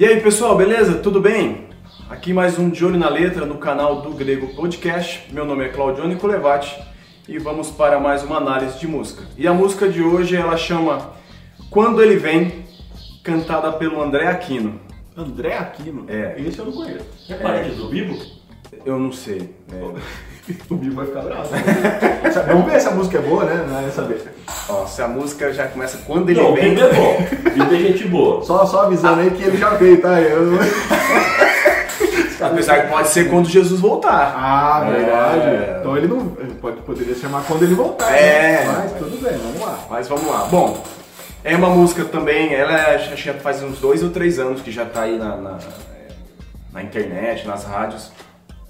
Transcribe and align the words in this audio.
E 0.00 0.06
aí 0.06 0.18
pessoal, 0.18 0.56
beleza? 0.56 0.94
Tudo 0.94 1.20
bem? 1.20 1.68
Aqui 2.08 2.32
mais 2.32 2.58
um 2.58 2.70
De 2.70 2.82
Olho 2.82 2.98
na 2.98 3.10
Letra 3.10 3.44
no 3.44 3.58
canal 3.58 4.00
do 4.00 4.12
Grego 4.12 4.48
Podcast. 4.54 5.30
Meu 5.30 5.44
nome 5.44 5.66
é 5.66 5.68
Claudione 5.68 6.16
Colevati 6.16 6.74
e 7.28 7.38
vamos 7.38 7.70
para 7.70 8.00
mais 8.00 8.22
uma 8.22 8.38
análise 8.38 8.78
de 8.78 8.88
música. 8.88 9.24
E 9.36 9.46
a 9.46 9.52
música 9.52 9.86
de 9.90 10.02
hoje 10.02 10.36
ela 10.36 10.56
chama 10.56 11.12
Quando 11.68 12.00
Ele 12.00 12.16
Vem, 12.16 12.64
cantada 13.22 13.70
pelo 13.72 14.00
André 14.00 14.26
Aquino. 14.28 14.80
André 15.14 15.58
Aquino? 15.58 16.06
É. 16.08 16.34
Esse 16.38 16.60
eu 16.60 16.64
não 16.64 16.72
conheço. 16.72 17.04
É 17.28 17.34
parente 17.34 17.74
do 17.74 17.90
Bibo? 17.90 18.16
Eu 18.86 18.98
não 18.98 19.12
sei. 19.12 19.54
é. 19.70 20.29
O 20.70 20.74
Bibo 20.76 20.96
vai 20.96 21.06
ficar 21.06 21.20
bravo. 21.22 21.48
Vamos 22.46 22.70
ver 22.72 22.80
se 22.80 22.88
a 22.88 22.90
música 22.92 23.18
é 23.18 23.20
boa, 23.20 23.44
né? 23.44 23.66
Não 23.68 23.86
é 23.86 23.90
saber. 23.90 24.32
Ó, 24.68 24.86
se 24.86 25.02
a 25.02 25.08
música 25.08 25.52
já 25.52 25.66
começa 25.66 25.98
Quando 26.06 26.28
Ele 26.30 26.40
Não, 26.40 26.52
o 26.52 26.54
Vem. 26.54 26.74
Bibo 26.74 26.86
é 26.86 26.92
bom. 26.92 27.16
Bibo 27.54 27.74
é 27.74 27.78
gente 27.78 28.08
boa. 28.08 28.44
Só, 28.44 28.64
só 28.66 28.82
avisando 28.82 29.20
aí 29.20 29.30
que 29.30 29.42
ele 29.42 29.56
já 29.56 29.70
veio, 29.70 30.00
tá? 30.00 30.20
Eu... 30.20 30.58
Apesar 32.40 32.82
que 32.82 32.88
pode 32.88 33.08
ser 33.08 33.28
quando 33.28 33.48
Jesus 33.48 33.80
voltar. 33.80 34.34
Ah, 34.36 34.80
verdade. 34.90 35.46
É. 35.46 35.76
Então 35.80 35.96
ele 35.96 36.08
não. 36.08 36.36
ele 36.38 36.54
Pode, 36.54 36.76
poderia 36.82 37.14
chamar 37.14 37.42
quando 37.46 37.62
ele 37.62 37.74
voltar. 37.74 38.10
É. 38.14 38.64
Né? 38.64 38.74
Mas 38.82 38.92
tudo 38.92 39.22
bem, 39.22 39.36
vamos 39.38 39.60
lá. 39.60 39.78
Mas 39.90 40.08
vamos 40.08 40.26
lá. 40.26 40.44
Bom, 40.50 40.82
é 41.44 41.54
uma 41.56 41.68
música 41.70 42.04
também, 42.04 42.52
ela 42.54 42.72
é- 42.72 42.94
acho 42.96 43.10
que 43.10 43.16
já 43.16 43.34
faz 43.34 43.62
uns 43.62 43.78
dois 43.78 44.02
ou 44.02 44.10
três 44.10 44.38
anos 44.38 44.60
que 44.62 44.70
já 44.70 44.84
tá 44.84 45.02
aí 45.02 45.18
na, 45.18 45.36
na, 45.36 45.58
na 46.72 46.82
internet, 46.82 47.46
nas 47.46 47.64
rádios. 47.64 48.10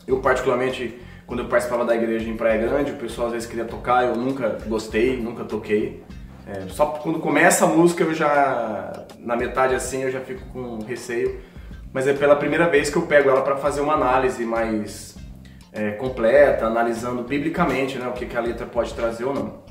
Eu 0.07 0.19
particularmente, 0.19 1.01
quando 1.31 1.45
eu 1.45 1.49
participava 1.49 1.85
da 1.85 1.95
igreja 1.95 2.29
em 2.29 2.37
Praia 2.37 2.61
Grande, 2.61 2.91
o 2.91 2.97
pessoal 2.97 3.29
às 3.29 3.35
vezes 3.35 3.49
queria 3.49 3.65
tocar, 3.65 4.05
eu 4.05 4.17
nunca 4.17 4.59
gostei, 4.67 5.17
nunca 5.17 5.45
toquei. 5.45 6.03
É, 6.45 6.67
só 6.71 6.87
quando 6.87 7.21
começa 7.21 7.67
a 7.67 7.69
música 7.69 8.03
eu 8.03 8.13
já, 8.13 9.07
na 9.17 9.37
metade 9.37 9.77
assim, 9.77 10.03
eu 10.03 10.11
já 10.11 10.21
fico 10.21 10.45
com 10.47 10.83
receio. 10.83 11.41
Mas 11.93 12.09
é 12.09 12.13
pela 12.15 12.35
primeira 12.35 12.69
vez 12.69 12.91
que 12.91 12.97
eu 12.97 13.03
pego 13.03 13.31
ela 13.31 13.43
para 13.43 13.57
fazer 13.59 13.81
uma 13.81 13.95
análise 13.95 14.45
mais 14.45 15.17
é, 15.73 15.93
completa, 15.93 16.67
analisando 16.67 17.23
biblicamente 17.23 17.97
né, 17.97 18.09
o 18.09 18.13
que, 18.13 18.27
que 18.27 18.37
a 18.37 18.41
letra 18.41 18.67
pode 18.67 18.93
trazer 18.93 19.25
ou 19.25 19.33
não. 19.33 19.63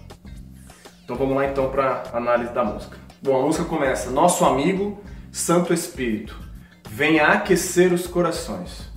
Então 1.03 1.17
vamos 1.17 1.35
lá 1.35 1.45
então 1.45 1.69
para 1.69 2.03
análise 2.13 2.53
da 2.53 2.63
música. 2.63 2.97
Bom, 3.21 3.37
a 3.37 3.45
música 3.45 3.65
começa: 3.65 4.09
Nosso 4.09 4.45
amigo 4.45 5.03
Santo 5.29 5.73
Espírito, 5.73 6.39
venha 6.89 7.27
aquecer 7.27 7.91
os 7.91 8.07
corações. 8.07 8.89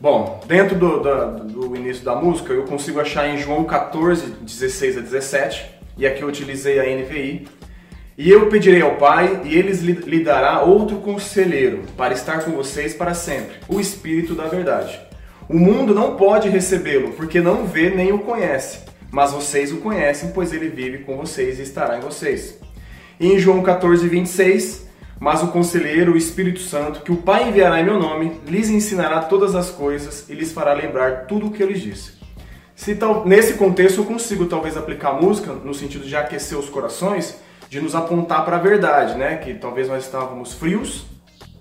Bom, 0.00 0.40
dentro 0.46 0.76
do, 0.76 1.00
da- 1.02 1.24
do 1.30 1.74
início 1.74 2.04
da 2.04 2.14
música 2.14 2.52
eu 2.52 2.64
consigo 2.64 3.00
achar 3.00 3.28
em 3.28 3.38
João 3.38 3.64
14, 3.64 4.26
16 4.42 4.98
a 4.98 5.00
17, 5.00 5.64
e 5.96 6.06
aqui 6.06 6.22
eu 6.22 6.28
utilizei 6.28 6.78
a 6.78 6.84
NVI. 6.84 7.48
E 8.18 8.30
eu 8.30 8.48
pedirei 8.48 8.80
ao 8.80 8.96
Pai, 8.96 9.42
e 9.44 9.54
ele 9.56 9.72
lhe 9.72 9.92
lhe 9.92 10.24
dará 10.24 10.62
outro 10.62 10.96
conselheiro 10.98 11.82
para 11.96 12.14
estar 12.14 12.44
com 12.44 12.52
vocês 12.52 12.94
para 12.94 13.12
sempre, 13.12 13.56
o 13.68 13.78
Espírito 13.78 14.34
da 14.34 14.46
Verdade. 14.46 14.98
O 15.48 15.54
mundo 15.58 15.94
não 15.94 16.16
pode 16.16 16.48
recebê-lo, 16.48 17.12
porque 17.12 17.40
não 17.40 17.66
vê 17.66 17.90
nem 17.90 18.12
o 18.12 18.18
conhece, 18.20 18.80
mas 19.10 19.32
vocês 19.32 19.70
o 19.70 19.78
conhecem, 19.78 20.30
pois 20.34 20.52
ele 20.52 20.68
vive 20.68 20.98
com 21.04 21.16
vocês 21.16 21.58
e 21.58 21.62
estará 21.62 21.98
em 21.98 22.00
vocês. 22.00 22.58
E 23.20 23.32
em 23.32 23.38
João 23.38 23.62
14, 23.62 24.08
26, 24.08 24.85
mas 25.18 25.42
o 25.42 25.48
conselheiro, 25.48 26.12
o 26.12 26.16
Espírito 26.16 26.60
Santo, 26.60 27.00
que 27.00 27.12
o 27.12 27.16
Pai 27.16 27.48
enviará 27.48 27.80
em 27.80 27.84
meu 27.84 27.98
nome, 27.98 28.40
lhes 28.46 28.68
ensinará 28.68 29.22
todas 29.22 29.54
as 29.54 29.70
coisas 29.70 30.28
e 30.28 30.34
lhes 30.34 30.52
fará 30.52 30.72
lembrar 30.72 31.26
tudo 31.26 31.46
o 31.46 31.50
que 31.50 31.62
eu 31.62 31.68
lhes 31.68 31.80
disse. 31.80 32.16
Se 32.74 32.94
tal, 32.94 33.26
nesse 33.26 33.54
contexto 33.54 34.02
eu 34.02 34.04
consigo 34.04 34.44
talvez 34.44 34.76
aplicar 34.76 35.10
a 35.10 35.20
música 35.20 35.52
no 35.52 35.72
sentido 35.72 36.06
de 36.06 36.14
aquecer 36.14 36.58
os 36.58 36.68
corações, 36.68 37.40
de 37.70 37.80
nos 37.80 37.94
apontar 37.94 38.44
para 38.44 38.56
a 38.56 38.60
verdade, 38.60 39.16
né? 39.16 39.36
Que 39.36 39.54
talvez 39.54 39.88
nós 39.88 40.04
estávamos 40.04 40.52
frios, 40.52 41.06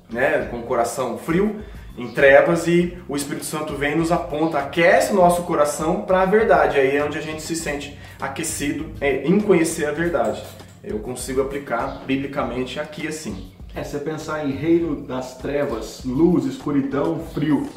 né? 0.10 0.48
Com 0.52 0.58
o 0.58 0.64
coração 0.64 1.18
frio, 1.18 1.62
em 1.98 2.10
trevas 2.10 2.68
e 2.68 2.98
o 3.08 3.16
Espírito 3.16 3.46
Santo 3.46 3.76
vem 3.76 3.96
nos 3.96 4.12
aponta, 4.12 4.60
aquece 4.60 5.14
nosso 5.14 5.44
coração 5.44 6.02
para 6.02 6.22
a 6.22 6.26
verdade. 6.26 6.78
Aí 6.78 6.98
é 6.98 7.04
onde 7.04 7.18
a 7.18 7.22
gente 7.22 7.42
se 7.42 7.56
sente 7.56 7.98
aquecido 8.20 8.92
é, 9.00 9.26
em 9.26 9.40
conhecer 9.40 9.86
a 9.86 9.92
verdade. 9.92 10.44
Eu 10.88 11.00
consigo 11.00 11.42
aplicar 11.42 12.04
biblicamente 12.06 12.80
aqui 12.80 13.08
assim. 13.08 13.52
É, 13.74 13.84
você 13.84 13.98
pensar 13.98 14.46
em 14.46 14.52
reino 14.52 14.96
das 15.02 15.36
trevas, 15.38 16.02
luz, 16.06 16.46
escuridão, 16.46 17.20
frio. 17.34 17.68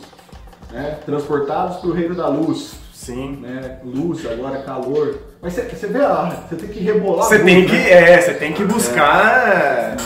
Né? 0.70 0.98
Transportados 1.06 1.78
para 1.78 1.88
o 1.88 1.92
reino 1.92 2.14
da 2.14 2.28
luz. 2.28 2.74
Sim. 2.92 3.38
Né? 3.41 3.78
Luz, 3.82 4.26
agora 4.26 4.62
calor. 4.62 5.19
Mas 5.41 5.54
você, 5.54 5.62
vê, 5.62 6.00
você 6.48 6.56
tem 6.56 6.69
que 6.69 6.80
rebolar 6.80 7.26
Você 7.26 7.38
tem 7.38 7.64
que, 7.64 7.72
né? 7.72 7.91
é, 7.91 8.20
você 8.20 8.34
tem 8.34 8.52
que 8.52 8.64
buscar. 8.64 9.96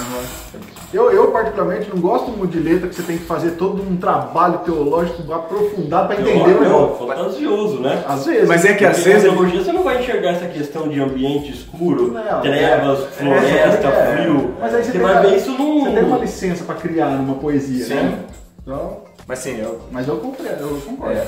Eu, 0.93 1.11
eu, 1.11 1.31
particularmente, 1.31 1.89
não 1.89 1.99
gosto 2.01 2.31
muito 2.31 2.51
de 2.53 2.61
letra 2.61 2.87
que 2.87 2.95
você 2.95 3.03
tem 3.03 3.17
que 3.17 3.25
fazer 3.25 3.53
todo 3.53 3.83
um 3.83 3.97
trabalho 3.97 4.59
teológico 4.59 5.33
aprofundado 5.33 6.09
para 6.09 6.21
entender 6.21 6.39
o 6.55 6.61
não, 6.61 6.61
negócio. 6.61 7.07
fantasioso, 7.07 7.81
né? 7.81 8.05
Às 8.07 8.27
vezes. 8.27 8.49
Mas 8.49 8.65
é 8.67 8.75
que 8.75 8.85
às 8.85 8.99
vezes. 9.03 9.25
na 9.25 9.31
teologia 9.31 9.65
você 9.65 9.73
não 9.73 9.83
vai 9.83 10.01
enxergar 10.03 10.31
essa 10.33 10.47
questão 10.49 10.89
de 10.89 11.01
ambiente 11.01 11.51
escuro, 11.51 12.13
Não, 12.13 12.41
trevas, 12.43 13.01
é, 13.01 13.07
floresta, 13.07 13.87
é, 13.89 14.17
frio. 14.17 14.55
Mas 14.61 14.75
aí 14.75 14.83
você, 14.83 14.87
você 14.87 14.93
tem 14.93 15.01
vai 15.01 15.13
uma- 15.13 15.21
ver 15.23 15.37
isso 15.37 15.51
num. 15.53 15.85
Você 15.85 15.91
tem 15.93 16.05
uma 16.05 16.19
licença 16.19 16.65
para 16.65 16.75
criar 16.75 17.09
numa 17.11 17.35
poesia, 17.37 17.85
Sim. 17.87 17.95
né? 17.95 18.19
Então, 18.63 18.99
Mas 19.27 19.39
sim, 19.39 19.59
eu, 19.59 19.81
mas 19.91 20.07
eu 20.07 20.17
concordo. 20.19 20.63
Eu 20.63 20.81
concordo. 20.85 21.15
É. 21.17 21.27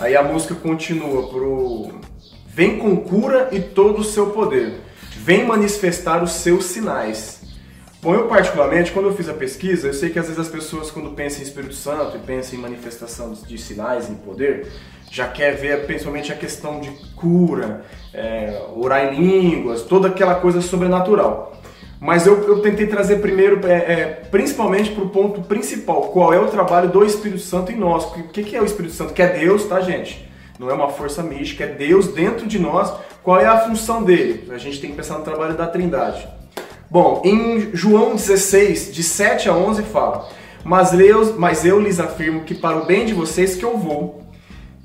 Aí 0.00 0.16
a 0.16 0.22
música 0.22 0.54
continua 0.54 1.28
pro 1.28 1.88
Vem 2.48 2.78
com 2.78 2.96
cura 2.96 3.48
e 3.52 3.60
todo 3.60 3.98
o 4.00 4.04
seu 4.04 4.28
poder. 4.30 4.80
Vem 5.18 5.44
manifestar 5.44 6.22
os 6.22 6.30
seus 6.32 6.64
sinais. 6.64 7.42
Bom, 8.06 8.14
eu 8.14 8.28
particularmente, 8.28 8.92
quando 8.92 9.06
eu 9.06 9.16
fiz 9.16 9.28
a 9.28 9.34
pesquisa, 9.34 9.88
eu 9.88 9.92
sei 9.92 10.10
que 10.10 10.18
às 10.20 10.26
vezes 10.26 10.38
as 10.38 10.46
pessoas 10.46 10.92
quando 10.92 11.10
pensam 11.10 11.40
em 11.40 11.42
Espírito 11.42 11.74
Santo 11.74 12.16
e 12.16 12.20
pensam 12.20 12.56
em 12.56 12.62
manifestação 12.62 13.32
de 13.32 13.58
sinais, 13.58 14.08
em 14.08 14.14
poder, 14.14 14.68
já 15.10 15.26
quer 15.26 15.56
ver 15.56 15.86
principalmente 15.86 16.32
a 16.32 16.36
questão 16.36 16.78
de 16.78 16.88
cura, 17.16 17.84
é, 18.14 18.62
orar 18.76 19.12
em 19.12 19.16
línguas, 19.16 19.82
toda 19.82 20.06
aquela 20.06 20.36
coisa 20.36 20.60
sobrenatural. 20.60 21.60
Mas 21.98 22.28
eu, 22.28 22.44
eu 22.46 22.62
tentei 22.62 22.86
trazer 22.86 23.16
primeiro, 23.16 23.66
é, 23.66 23.72
é, 23.72 24.06
principalmente 24.30 24.92
para 24.92 25.02
o 25.02 25.08
ponto 25.08 25.40
principal, 25.40 26.02
qual 26.02 26.32
é 26.32 26.38
o 26.38 26.46
trabalho 26.46 26.88
do 26.88 27.04
Espírito 27.04 27.40
Santo 27.40 27.72
em 27.72 27.76
nós. 27.76 28.04
O 28.04 28.28
que, 28.28 28.44
que 28.44 28.54
é 28.54 28.62
o 28.62 28.64
Espírito 28.64 28.94
Santo? 28.94 29.14
Que 29.14 29.22
é 29.22 29.36
Deus, 29.36 29.64
tá, 29.64 29.80
gente? 29.80 30.30
Não 30.60 30.70
é 30.70 30.74
uma 30.74 30.90
força 30.90 31.24
mística, 31.24 31.64
é 31.64 31.74
Deus 31.74 32.06
dentro 32.06 32.46
de 32.46 32.60
nós. 32.60 32.94
Qual 33.24 33.40
é 33.40 33.46
a 33.46 33.58
função 33.62 34.04
dele? 34.04 34.48
A 34.52 34.58
gente 34.58 34.80
tem 34.80 34.90
que 34.90 34.96
pensar 34.96 35.18
no 35.18 35.24
trabalho 35.24 35.56
da 35.56 35.66
Trindade. 35.66 36.45
Bom, 36.90 37.22
em 37.24 37.70
João 37.74 38.14
16, 38.14 38.92
de 38.92 39.02
7 39.02 39.48
a 39.48 39.54
11, 39.54 39.82
fala: 39.82 40.28
mas 40.66 40.92
eu, 40.92 41.38
mas 41.38 41.64
eu 41.64 41.78
lhes 41.78 42.00
afirmo 42.00 42.42
que 42.42 42.52
para 42.52 42.76
o 42.76 42.86
bem 42.86 43.06
de 43.06 43.14
vocês 43.14 43.54
que 43.54 43.64
eu 43.64 43.78
vou. 43.78 44.24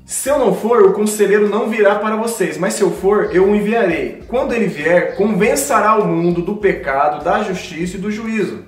Se 0.06 0.28
eu 0.28 0.38
não 0.38 0.54
for, 0.54 0.82
o 0.82 0.92
conselheiro 0.92 1.48
não 1.48 1.68
virá 1.68 1.96
para 1.96 2.14
vocês, 2.14 2.56
mas 2.56 2.74
se 2.74 2.82
eu 2.82 2.92
for, 2.92 3.34
eu 3.34 3.50
o 3.50 3.56
enviarei. 3.56 4.22
Quando 4.28 4.52
ele 4.52 4.68
vier, 4.68 5.16
convencerá 5.16 5.96
o 5.96 6.06
mundo 6.06 6.40
do 6.40 6.56
pecado, 6.56 7.24
da 7.24 7.42
justiça 7.42 7.96
e 7.96 8.00
do 8.00 8.12
juízo. 8.12 8.64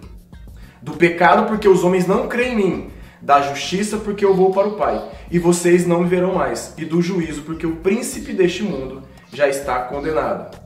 Do 0.83 0.95
pecado, 0.95 1.47
porque 1.47 1.69
os 1.69 1.85
homens 1.85 2.05
não 2.05 2.27
creem 2.27 2.53
em 2.53 2.57
mim. 2.57 2.91
Da 3.23 3.41
justiça, 3.43 3.97
porque 3.97 4.25
eu 4.25 4.35
vou 4.35 4.51
para 4.51 4.67
o 4.67 4.77
Pai, 4.77 5.01
e 5.31 5.39
vocês 5.39 5.87
não 5.87 6.01
me 6.01 6.09
verão 6.09 6.35
mais. 6.35 6.75
E 6.77 6.85
do 6.85 7.01
juízo, 7.01 7.43
porque 7.43 7.65
o 7.65 7.77
príncipe 7.77 8.33
deste 8.33 8.65
mundo 8.65 9.03
já 9.33 9.49
está 9.49 9.79
condenado. 9.81 10.64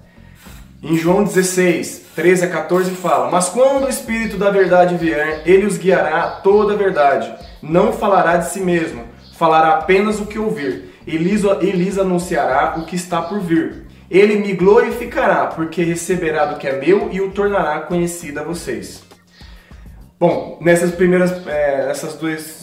Em 0.80 0.96
João 0.96 1.24
16, 1.24 2.04
13 2.14 2.44
a 2.44 2.50
14 2.50 2.92
fala: 2.92 3.28
Mas 3.32 3.48
quando 3.48 3.86
o 3.86 3.88
Espírito 3.88 4.36
da 4.36 4.48
verdade 4.48 4.96
vier, 4.96 5.42
ele 5.44 5.66
os 5.66 5.76
guiará 5.76 6.22
a 6.22 6.30
toda 6.30 6.74
a 6.74 6.76
verdade. 6.76 7.34
Não 7.60 7.92
falará 7.92 8.36
de 8.36 8.50
si 8.50 8.60
mesmo, 8.60 9.04
falará 9.36 9.70
apenas 9.70 10.20
o 10.20 10.26
que 10.26 10.38
ouvir, 10.38 10.94
e 11.04 11.16
lhes, 11.16 11.98
anunciará 11.98 12.76
o 12.78 12.84
que 12.86 12.94
está 12.94 13.20
por 13.20 13.40
vir. 13.40 13.88
Ele 14.08 14.36
me 14.36 14.52
glorificará, 14.52 15.46
porque 15.46 15.82
receberá 15.82 16.44
do 16.44 16.58
que 16.58 16.68
é 16.68 16.78
meu 16.78 17.08
e 17.10 17.20
o 17.20 17.32
tornará 17.32 17.80
conhecido 17.80 18.38
a 18.38 18.44
vocês. 18.44 19.02
Bom, 20.18 20.58
nessas 20.60 20.92
primeiras, 20.92 21.44
é, 21.48 21.90
essas 21.90 22.14
duas 22.14 22.62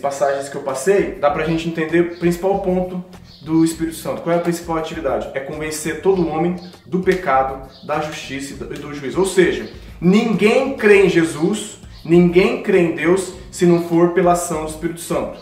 passagens 0.00 0.50
que 0.50 0.56
eu 0.56 0.62
passei, 0.62 1.12
dá 1.12 1.30
pra 1.30 1.46
gente 1.46 1.66
entender 1.68 2.00
o 2.00 2.18
principal 2.18 2.58
ponto 2.60 3.02
do 3.46 3.64
Espírito 3.64 3.96
Santo. 3.96 4.22
Qual 4.22 4.34
é 4.34 4.38
a 4.38 4.42
principal 4.42 4.76
atividade? 4.76 5.30
É 5.32 5.38
convencer 5.38 6.02
todo 6.02 6.28
homem 6.28 6.56
do 6.84 6.98
pecado, 6.98 7.68
da 7.86 8.00
justiça 8.00 8.54
e 8.54 8.56
do, 8.56 8.92
juízo. 8.92 9.20
Ou 9.20 9.24
seja, 9.24 9.70
ninguém 10.00 10.76
crê 10.76 11.06
em 11.06 11.08
Jesus, 11.08 11.78
ninguém 12.04 12.60
crê 12.60 12.80
em 12.80 12.96
Deus 12.96 13.34
se 13.52 13.64
não 13.64 13.84
for 13.84 14.10
pela 14.10 14.32
ação 14.32 14.64
do 14.64 14.70
Espírito 14.70 15.00
Santo. 15.00 15.38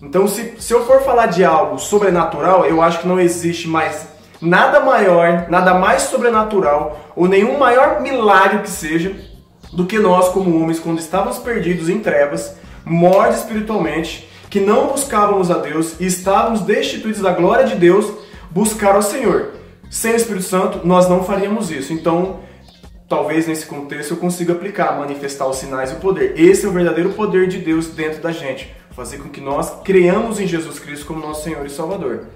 Então, 0.00 0.28
se, 0.28 0.54
se 0.58 0.72
eu 0.72 0.86
for 0.86 1.02
falar 1.02 1.26
de 1.26 1.44
algo 1.44 1.78
sobrenatural, 1.78 2.64
eu 2.64 2.80
acho 2.80 3.00
que 3.00 3.08
não 3.08 3.18
existe 3.18 3.66
mais 3.66 4.06
nada 4.40 4.78
maior, 4.78 5.46
nada 5.50 5.74
mais 5.74 6.02
sobrenatural, 6.02 7.12
ou 7.16 7.26
nenhum 7.26 7.58
maior 7.58 8.00
milagre 8.00 8.60
que 8.60 8.70
seja, 8.70 9.16
do 9.72 9.84
que 9.84 9.98
nós, 9.98 10.28
como 10.28 10.60
homens, 10.60 10.78
quando 10.78 10.98
estávamos 10.98 11.38
perdidos 11.38 11.88
em 11.88 11.98
trevas, 11.98 12.56
mortos 12.84 13.38
espiritualmente, 13.38 14.28
que 14.52 14.60
não 14.60 14.88
buscávamos 14.88 15.50
a 15.50 15.56
Deus 15.56 15.98
e 15.98 16.04
estávamos 16.04 16.60
destituídos 16.60 17.22
da 17.22 17.32
glória 17.32 17.64
de 17.64 17.74
Deus, 17.74 18.12
buscar 18.50 18.94
ao 18.94 19.00
Senhor. 19.00 19.52
Sem 19.88 20.12
o 20.12 20.16
Espírito 20.16 20.44
Santo, 20.44 20.86
nós 20.86 21.08
não 21.08 21.24
faríamos 21.24 21.70
isso. 21.70 21.90
Então, 21.90 22.40
talvez 23.08 23.46
nesse 23.46 23.64
contexto 23.64 24.10
eu 24.10 24.18
consiga 24.18 24.52
aplicar, 24.52 24.98
manifestar 24.98 25.46
os 25.46 25.56
sinais 25.56 25.90
e 25.90 25.94
o 25.94 26.00
poder. 26.00 26.38
Esse 26.38 26.66
é 26.66 26.68
o 26.68 26.72
verdadeiro 26.72 27.14
poder 27.14 27.48
de 27.48 27.60
Deus 27.60 27.86
dentro 27.86 28.20
da 28.20 28.30
gente, 28.30 28.70
fazer 28.90 29.16
com 29.20 29.30
que 29.30 29.40
nós 29.40 29.72
creamos 29.82 30.38
em 30.38 30.46
Jesus 30.46 30.78
Cristo 30.78 31.06
como 31.06 31.26
nosso 31.26 31.44
Senhor 31.44 31.64
e 31.64 31.70
Salvador. 31.70 32.26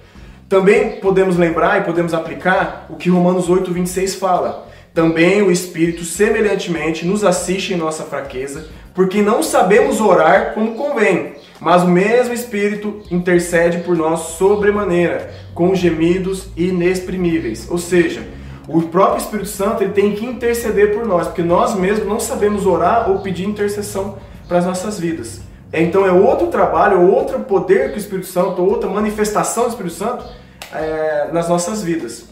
Também 0.49 0.99
podemos 1.01 1.37
lembrar 1.37 1.83
e 1.83 1.85
podemos 1.85 2.15
aplicar 2.15 2.87
o 2.89 2.97
que 2.97 3.11
Romanos 3.11 3.47
8:26 3.51 4.15
fala. 4.15 4.67
Também 4.95 5.43
o 5.43 5.53
Espírito 5.53 6.03
semelhantemente 6.03 7.05
nos 7.05 7.23
assiste 7.23 7.75
em 7.75 7.77
nossa 7.77 8.05
fraqueza, 8.05 8.69
porque 8.95 9.21
não 9.21 9.43
sabemos 9.43 10.01
orar 10.01 10.55
como 10.55 10.75
convém, 10.75 11.36
mas 11.61 11.83
o 11.83 11.89
mesmo 11.89 12.35
Espírito 12.35 13.01
intercede 13.11 13.79
por 13.79 13.97
nós 13.97 14.21
sobremaneira, 14.21 15.31
com 15.55 15.75
gemidos 15.75 16.49
inexprimíveis. 16.57 17.67
Ou 17.71 17.79
seja, 17.79 18.27
o 18.69 18.83
próprio 18.83 19.23
Espírito 19.23 19.49
Santo 19.49 19.83
ele 19.83 19.93
tem 19.93 20.13
que 20.15 20.27
interceder 20.27 20.95
por 20.95 21.07
nós, 21.07 21.29
porque 21.29 21.43
nós 21.43 21.75
mesmos 21.75 22.09
não 22.09 22.21
sabemos 22.21 22.67
orar 22.67 23.11
ou 23.11 23.21
pedir 23.21 23.47
intercessão 23.47 24.19
para 24.49 24.59
as 24.59 24.67
nossas 24.67 24.99
vidas. 24.99 25.41
Então 25.73 26.07
é 26.07 26.13
outro 26.13 26.49
trabalho, 26.49 27.11
outro 27.11 27.41
poder 27.41 27.91
que 27.91 27.97
o 27.97 27.99
Espírito 27.99 28.29
Santo, 28.29 28.63
outra 28.63 28.89
manifestação 28.89 29.65
do 29.65 29.71
Espírito 29.71 29.95
Santo 29.95 30.25
é, 30.73 31.29
nas 31.33 31.49
nossas 31.49 31.83
vidas. 31.83 32.27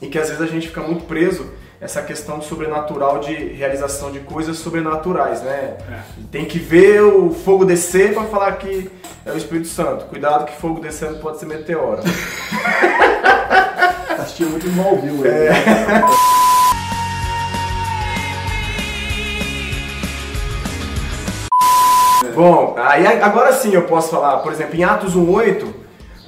E 0.00 0.06
que 0.06 0.18
às 0.18 0.28
vezes 0.28 0.42
a 0.42 0.46
gente 0.46 0.68
fica 0.68 0.80
muito 0.80 1.04
preso 1.04 1.46
essa 1.82 2.00
questão 2.00 2.40
sobrenatural 2.40 3.18
de 3.18 3.34
realização 3.34 4.12
de 4.12 4.20
coisas 4.20 4.58
sobrenaturais, 4.58 5.42
né? 5.42 5.76
É. 5.90 5.98
Tem 6.30 6.44
que 6.44 6.60
ver 6.60 7.02
o 7.02 7.32
fogo 7.32 7.64
descer 7.64 8.14
para 8.14 8.22
falar 8.22 8.52
que 8.52 8.88
é 9.26 9.32
o 9.32 9.36
Espírito 9.36 9.66
Santo. 9.66 10.04
Cuidado 10.04 10.44
que 10.44 10.54
fogo 10.60 10.78
descendo 10.78 11.18
pode 11.18 11.40
ser 11.40 11.46
meteoro. 11.46 12.00
Assistiu 14.16 14.48
muito 14.48 14.68
Smallville. 14.68 15.26
É. 15.26 15.50
Né? 15.50 16.04
Bom, 22.32 22.76
aí 22.78 23.04
agora 23.20 23.52
sim 23.52 23.74
eu 23.74 23.82
posso 23.82 24.10
falar, 24.10 24.38
por 24.38 24.52
exemplo, 24.52 24.76
em 24.76 24.84
Atos 24.84 25.16
1:8 25.16 25.81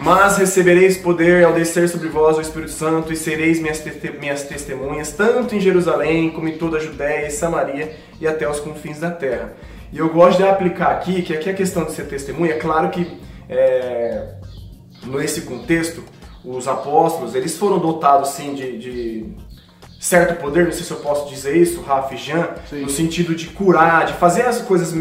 mas 0.04 0.36
recebereis 0.36 0.98
poder 0.98 1.46
ao 1.46 1.54
descer 1.54 1.88
sobre 1.88 2.08
vós 2.08 2.36
o 2.36 2.40
Espírito 2.42 2.72
Santo 2.72 3.10
e 3.10 3.16
sereis 3.16 3.58
minhas, 3.58 3.80
te 3.80 4.10
minhas 4.20 4.42
testemunhas, 4.42 5.12
tanto 5.12 5.56
em 5.56 5.60
Jerusalém 5.60 6.30
como 6.30 6.46
em 6.46 6.58
toda 6.58 6.76
a 6.76 6.80
Judéia 6.80 7.26
e 7.26 7.30
Samaria 7.30 7.96
e 8.20 8.28
até 8.28 8.46
os 8.48 8.60
confins 8.60 9.00
da 9.00 9.10
terra. 9.10 9.54
E 9.90 9.96
eu 9.96 10.10
gosto 10.10 10.36
de 10.36 10.44
aplicar 10.44 10.90
aqui, 10.90 11.22
que 11.22 11.32
aqui 11.32 11.48
a 11.48 11.54
questão 11.54 11.84
de 11.86 11.92
ser 11.92 12.04
testemunha, 12.04 12.52
é 12.52 12.58
claro 12.58 12.90
que 12.90 13.18
é, 13.48 14.34
nesse 15.06 15.40
contexto, 15.40 16.04
os 16.44 16.68
apóstolos, 16.68 17.34
eles 17.34 17.56
foram 17.56 17.78
dotados 17.78 18.28
sim 18.30 18.52
de, 18.52 18.78
de 18.78 19.26
certo 19.98 20.38
poder, 20.38 20.66
não 20.66 20.72
sei 20.72 20.82
se 20.82 20.90
eu 20.90 20.98
posso 20.98 21.30
dizer 21.30 21.56
isso, 21.56 21.80
Rafa 21.80 22.12
e 22.12 22.18
Jean, 22.18 22.50
sim. 22.68 22.82
no 22.82 22.90
sentido 22.90 23.34
de 23.34 23.46
curar, 23.46 24.04
de 24.04 24.12
fazer 24.12 24.42
as 24.42 24.60
coisas 24.60 24.92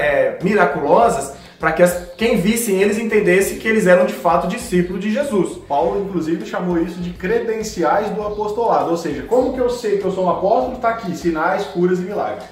é, 0.00 0.36
miraculosas, 0.42 1.37
para 1.58 1.72
que 1.72 1.82
as, 1.82 2.12
quem 2.16 2.40
vissem 2.40 2.80
eles 2.80 2.98
entendesse 2.98 3.56
que 3.56 3.66
eles 3.66 3.86
eram 3.86 4.06
de 4.06 4.12
fato 4.12 4.46
discípulos 4.46 5.02
de 5.02 5.12
Jesus. 5.12 5.58
Paulo, 5.68 6.04
inclusive, 6.04 6.46
chamou 6.46 6.78
isso 6.78 7.00
de 7.00 7.10
credenciais 7.10 8.10
do 8.10 8.22
apostolado, 8.22 8.90
ou 8.90 8.96
seja, 8.96 9.22
como 9.22 9.52
que 9.52 9.60
eu 9.60 9.68
sei 9.68 9.98
que 9.98 10.04
eu 10.04 10.12
sou 10.12 10.24
um 10.24 10.30
apóstolo? 10.30 10.76
Está 10.76 10.90
aqui, 10.90 11.16
sinais, 11.16 11.64
curas 11.64 11.98
e 11.98 12.02
milagres. 12.02 12.44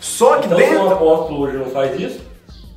Só 0.00 0.36
que 0.36 0.46
então, 0.46 0.58
dentro... 0.58 0.84
um 0.84 0.90
apóstolo 0.90 1.40
hoje 1.40 1.56
não 1.56 1.66
faz 1.66 2.00
isso? 2.00 2.20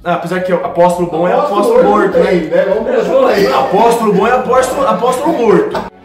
Ah, 0.03 0.15
apesar 0.15 0.41
que 0.41 0.53
o 0.53 0.63
apóstolo 0.63 1.09
bom 1.09 1.25
apóstolo 1.25 1.27
é 1.27 1.33
apóstolo 1.33 1.83
morto, 1.83 2.19
né? 2.19 2.31
né? 2.31 2.65
Vamos 3.07 3.29
aí. 3.31 3.47
Apóstolo 3.47 4.13
bom 4.13 4.27
é 4.27 4.31
apóstolo, 4.31 4.87
apóstolo 4.87 5.33
morto. 5.33 5.95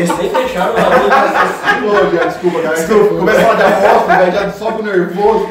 Esse 0.00 0.12
nem 0.58 0.74
fecharam 0.74 1.96
a 1.96 2.00
linha 2.02 2.26
Desculpa, 2.26 2.60
cara. 2.62 2.74
Desculpa. 2.74 3.14
Começa 3.16 3.38
a 3.38 3.42
falar 3.42 3.54
de 3.54 3.62
apóstolo, 3.62 4.32
já 4.32 4.52
sobe 4.52 4.82
nervoso. 4.82 5.48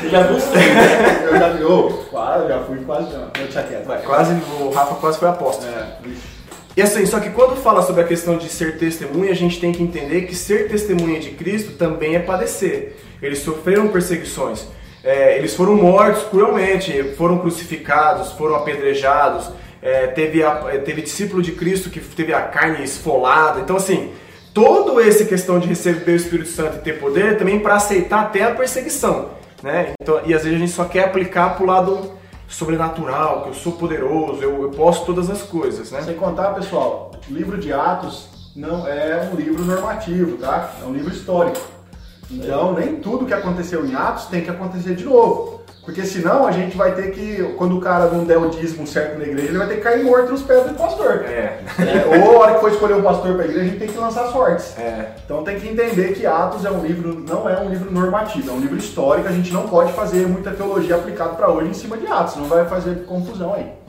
Você 0.00 0.08
já 0.10 0.22
viu 0.22 0.36
né? 0.36 1.24
Eu 1.24 1.38
já 1.38 1.48
vi, 1.48 1.64
oh, 1.64 1.90
quase, 2.10 2.48
já 2.48 2.60
fui 2.60 2.78
quase, 2.84 3.12
não. 3.12 3.28
Deixa 3.32 3.62
quieto, 3.62 3.86
vai. 3.86 4.02
Quase, 4.02 4.34
o 4.60 4.70
Rafa 4.70 4.94
quase 4.96 5.18
foi 5.18 5.28
apóstolo. 5.28 5.72
É, 5.72 5.96
e 6.76 6.82
assim, 6.82 7.06
só 7.06 7.20
que 7.20 7.30
quando 7.30 7.56
fala 7.56 7.82
sobre 7.82 8.02
a 8.02 8.04
questão 8.04 8.36
de 8.36 8.48
ser 8.48 8.78
testemunha, 8.78 9.30
a 9.30 9.34
gente 9.34 9.60
tem 9.60 9.70
que 9.70 9.82
entender 9.82 10.22
que 10.22 10.34
ser 10.34 10.68
testemunha 10.68 11.20
de 11.20 11.30
Cristo 11.30 11.72
também 11.72 12.16
é 12.16 12.18
padecer. 12.18 12.96
Eles 13.22 13.38
sofreram 13.38 13.88
perseguições. 13.88 14.66
É, 15.04 15.38
eles 15.38 15.54
foram 15.54 15.76
mortos 15.76 16.24
cruelmente, 16.24 17.14
foram 17.16 17.38
crucificados, 17.38 18.32
foram 18.32 18.56
apedrejados, 18.56 19.50
é, 19.84 20.06
teve, 20.06 20.42
a, 20.42 20.64
é, 20.72 20.78
teve 20.78 21.02
discípulo 21.02 21.42
de 21.42 21.52
Cristo 21.52 21.90
que 21.90 22.00
teve 22.00 22.32
a 22.32 22.40
carne 22.40 22.82
esfolada. 22.82 23.60
Então, 23.60 23.76
assim, 23.76 24.12
todo 24.54 24.98
esse 24.98 25.26
questão 25.26 25.58
de 25.58 25.68
receber 25.68 26.12
o 26.12 26.16
Espírito 26.16 26.48
Santo 26.48 26.78
e 26.78 26.80
ter 26.80 26.98
poder 26.98 27.32
é 27.32 27.34
também 27.34 27.60
para 27.60 27.74
aceitar 27.74 28.22
até 28.22 28.44
a 28.44 28.54
perseguição. 28.54 29.28
Né? 29.62 29.92
Então, 30.00 30.22
e 30.24 30.32
às 30.32 30.42
vezes 30.42 30.56
a 30.56 30.58
gente 30.58 30.72
só 30.72 30.86
quer 30.86 31.04
aplicar 31.04 31.54
para 31.54 31.62
o 31.62 31.66
lado 31.66 32.12
sobrenatural, 32.48 33.42
que 33.42 33.50
eu 33.50 33.54
sou 33.54 33.72
poderoso, 33.72 34.42
eu, 34.42 34.62
eu 34.62 34.70
posso 34.70 35.04
todas 35.04 35.28
as 35.28 35.42
coisas. 35.42 35.90
Né? 35.90 36.00
Sem 36.00 36.14
contar, 36.14 36.54
pessoal, 36.54 37.10
o 37.30 37.34
livro 37.34 37.58
de 37.58 37.70
Atos 37.70 38.28
não 38.56 38.88
é 38.88 39.28
um 39.30 39.36
livro 39.36 39.64
normativo, 39.64 40.38
tá? 40.38 40.76
É 40.82 40.86
um 40.86 40.92
livro 40.92 41.12
histórico. 41.12 41.73
Então, 42.30 42.72
nem 42.72 42.96
tudo 42.96 43.26
que 43.26 43.34
aconteceu 43.34 43.86
em 43.86 43.94
Atos 43.94 44.26
tem 44.26 44.42
que 44.42 44.50
acontecer 44.50 44.94
de 44.94 45.04
novo. 45.04 45.64
Porque 45.84 46.02
senão 46.02 46.46
a 46.46 46.50
gente 46.50 46.76
vai 46.76 46.94
ter 46.94 47.10
que, 47.10 47.42
quando 47.58 47.76
o 47.76 47.80
cara 47.80 48.06
não 48.06 48.24
der 48.24 48.38
o 48.38 48.48
dízimo 48.48 48.86
certo 48.86 49.18
na 49.18 49.24
igreja, 49.24 49.48
ele 49.48 49.58
vai 49.58 49.68
ter 49.68 49.74
que 49.76 49.80
cair 49.82 50.02
morto 50.02 50.32
nos 50.32 50.42
pés 50.42 50.64
do 50.66 50.74
pastor. 50.74 51.24
É. 51.26 51.60
é 51.78 52.24
ou 52.24 52.36
a 52.36 52.38
hora 52.38 52.54
que 52.54 52.60
for 52.60 52.70
escolher 52.70 52.94
um 52.94 53.02
pastor 53.02 53.34
para 53.34 53.42
a 53.42 53.44
igreja, 53.44 53.60
a 53.60 53.64
gente 53.64 53.78
tem 53.78 53.88
que 53.88 53.98
lançar 53.98 54.28
sortes. 54.28 54.78
É. 54.78 55.12
Então 55.22 55.44
tem 55.44 55.60
que 55.60 55.68
entender 55.68 56.14
que 56.14 56.24
Atos 56.24 56.64
é 56.64 56.70
um 56.70 56.80
livro, 56.80 57.22
não 57.28 57.46
é 57.46 57.60
um 57.60 57.68
livro 57.68 57.92
normativo, 57.92 58.50
é 58.50 58.52
um 58.54 58.60
livro 58.60 58.78
histórico, 58.78 59.28
a 59.28 59.32
gente 59.32 59.52
não 59.52 59.68
pode 59.68 59.92
fazer 59.92 60.26
muita 60.26 60.52
teologia 60.52 60.96
aplicada 60.96 61.34
para 61.34 61.50
hoje 61.50 61.68
em 61.68 61.74
cima 61.74 61.98
de 61.98 62.06
Atos, 62.06 62.36
não 62.36 62.46
vai 62.46 62.64
fazer 62.64 63.04
confusão 63.04 63.52
aí. 63.52 63.83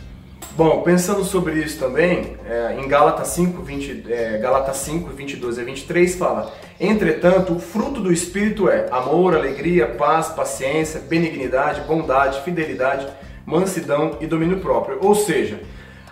Bom, 0.56 0.84
pensando 0.84 1.26
sobre 1.26 1.56
isso 1.56 1.78
também, 1.78 2.38
é, 2.48 2.78
em 2.80 2.88
Gálatas 2.88 3.28
5, 3.28 3.62
20, 3.62 4.06
é, 4.10 4.38
Gálatas 4.38 4.78
5, 4.78 5.10
22 5.10 5.60
a 5.60 5.64
23 5.66 6.16
fala: 6.16 6.54
Entretanto, 6.80 7.54
o 7.54 7.60
fruto 7.60 8.00
do 8.00 8.10
Espírito 8.10 8.70
é 8.70 8.88
amor, 8.90 9.36
alegria, 9.36 9.86
paz, 9.86 10.30
paciência, 10.30 11.02
benignidade, 11.02 11.82
bondade, 11.82 12.42
fidelidade, 12.44 13.06
mansidão 13.46 14.18
e 14.22 14.28
domínio 14.28 14.62
próprio. 14.62 14.98
Ou 15.02 15.14
seja, 15.14 15.60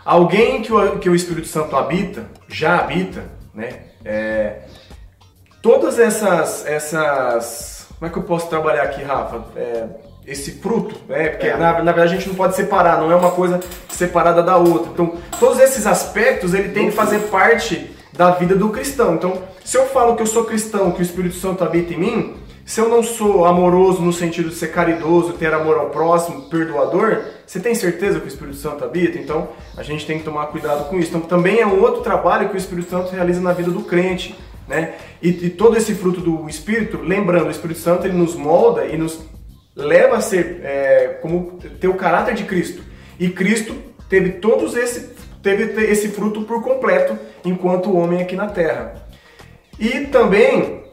alguém 0.03 0.61
que 0.61 0.73
o, 0.73 0.99
que 0.99 1.09
o 1.09 1.15
Espírito 1.15 1.47
Santo 1.47 1.77
habita, 1.77 2.25
já 2.49 2.79
habita, 2.79 3.23
né? 3.53 3.83
É, 4.03 4.63
todas 5.61 5.97
essas, 5.97 6.65
essas. 6.65 7.87
Como 7.97 8.09
é 8.09 8.13
que 8.13 8.19
eu 8.19 8.23
posso 8.23 8.49
trabalhar 8.49 8.83
aqui, 8.83 9.03
Rafa? 9.03 9.41
É, 9.55 9.87
esse 10.25 10.51
fruto, 10.53 10.95
né? 11.07 11.29
Porque 11.29 11.47
é. 11.47 11.57
na, 11.57 11.83
na, 11.83 11.91
verdade 11.91 12.13
a 12.13 12.17
gente 12.17 12.29
não 12.29 12.35
pode 12.35 12.55
separar, 12.55 12.99
não 12.99 13.11
é 13.11 13.15
uma 13.15 13.31
coisa 13.31 13.59
separada 13.89 14.41
da 14.41 14.57
outra. 14.57 14.91
Então, 14.93 15.15
todos 15.39 15.59
esses 15.59 15.85
aspectos 15.85 16.53
ele 16.53 16.69
tem 16.69 16.89
que 16.89 16.95
fazer 16.95 17.19
parte 17.23 17.91
da 18.13 18.31
vida 18.31 18.55
do 18.55 18.69
cristão. 18.69 19.15
Então, 19.15 19.41
se 19.63 19.77
eu 19.77 19.85
falo 19.87 20.15
que 20.15 20.21
eu 20.21 20.27
sou 20.27 20.45
cristão, 20.45 20.91
que 20.91 21.01
o 21.01 21.03
Espírito 21.03 21.35
Santo 21.35 21.63
habita 21.63 21.93
em 21.93 21.97
mim, 21.97 22.35
se 22.65 22.79
eu 22.79 22.87
não 22.87 23.03
sou 23.03 23.45
amoroso 23.45 24.01
no 24.01 24.13
sentido 24.13 24.49
de 24.49 24.55
ser 24.55 24.71
caridoso, 24.71 25.33
ter 25.33 25.53
amor 25.53 25.77
ao 25.77 25.89
próximo, 25.89 26.43
perdoador, 26.43 27.23
você 27.45 27.59
tem 27.59 27.75
certeza 27.75 28.19
que 28.19 28.25
o 28.25 28.27
Espírito 28.27 28.55
Santo 28.55 28.85
habita? 28.85 29.17
Então, 29.17 29.49
a 29.75 29.83
gente 29.83 30.05
tem 30.05 30.19
que 30.19 30.23
tomar 30.23 30.45
cuidado 30.47 30.87
com 30.89 30.97
isso. 30.97 31.09
Então, 31.09 31.21
também 31.21 31.59
é 31.59 31.67
um 31.67 31.81
outro 31.81 32.01
trabalho 32.01 32.47
que 32.47 32.55
o 32.55 32.57
Espírito 32.57 32.89
Santo 32.89 33.11
realiza 33.11 33.41
na 33.41 33.51
vida 33.51 33.69
do 33.69 33.81
crente. 33.81 34.37
Né? 34.65 34.93
E, 35.21 35.29
e 35.29 35.49
todo 35.49 35.75
esse 35.75 35.93
fruto 35.93 36.21
do 36.21 36.47
Espírito, 36.47 37.01
lembrando, 37.01 37.47
o 37.47 37.51
Espírito 37.51 37.81
Santo 37.81 38.07
ele 38.07 38.15
nos 38.15 38.33
molda 38.33 38.85
e 38.85 38.95
nos 38.95 39.19
leva 39.75 40.17
a 40.17 40.21
ser 40.21 40.61
é, 40.63 41.19
como 41.21 41.59
ter 41.79 41.87
o 41.87 41.95
caráter 41.95 42.35
de 42.35 42.43
Cristo. 42.43 42.83
E 43.19 43.29
Cristo 43.29 43.75
teve 44.09 44.33
todos 44.33 44.75
esse 44.75 45.13
teve 45.41 45.63
esse 45.91 46.07
fruto 46.07 46.43
por 46.43 46.63
completo 46.63 47.19
enquanto 47.43 47.95
homem 47.95 48.21
aqui 48.21 48.35
na 48.35 48.47
terra. 48.47 48.93
E 49.77 50.05
também 50.05 50.83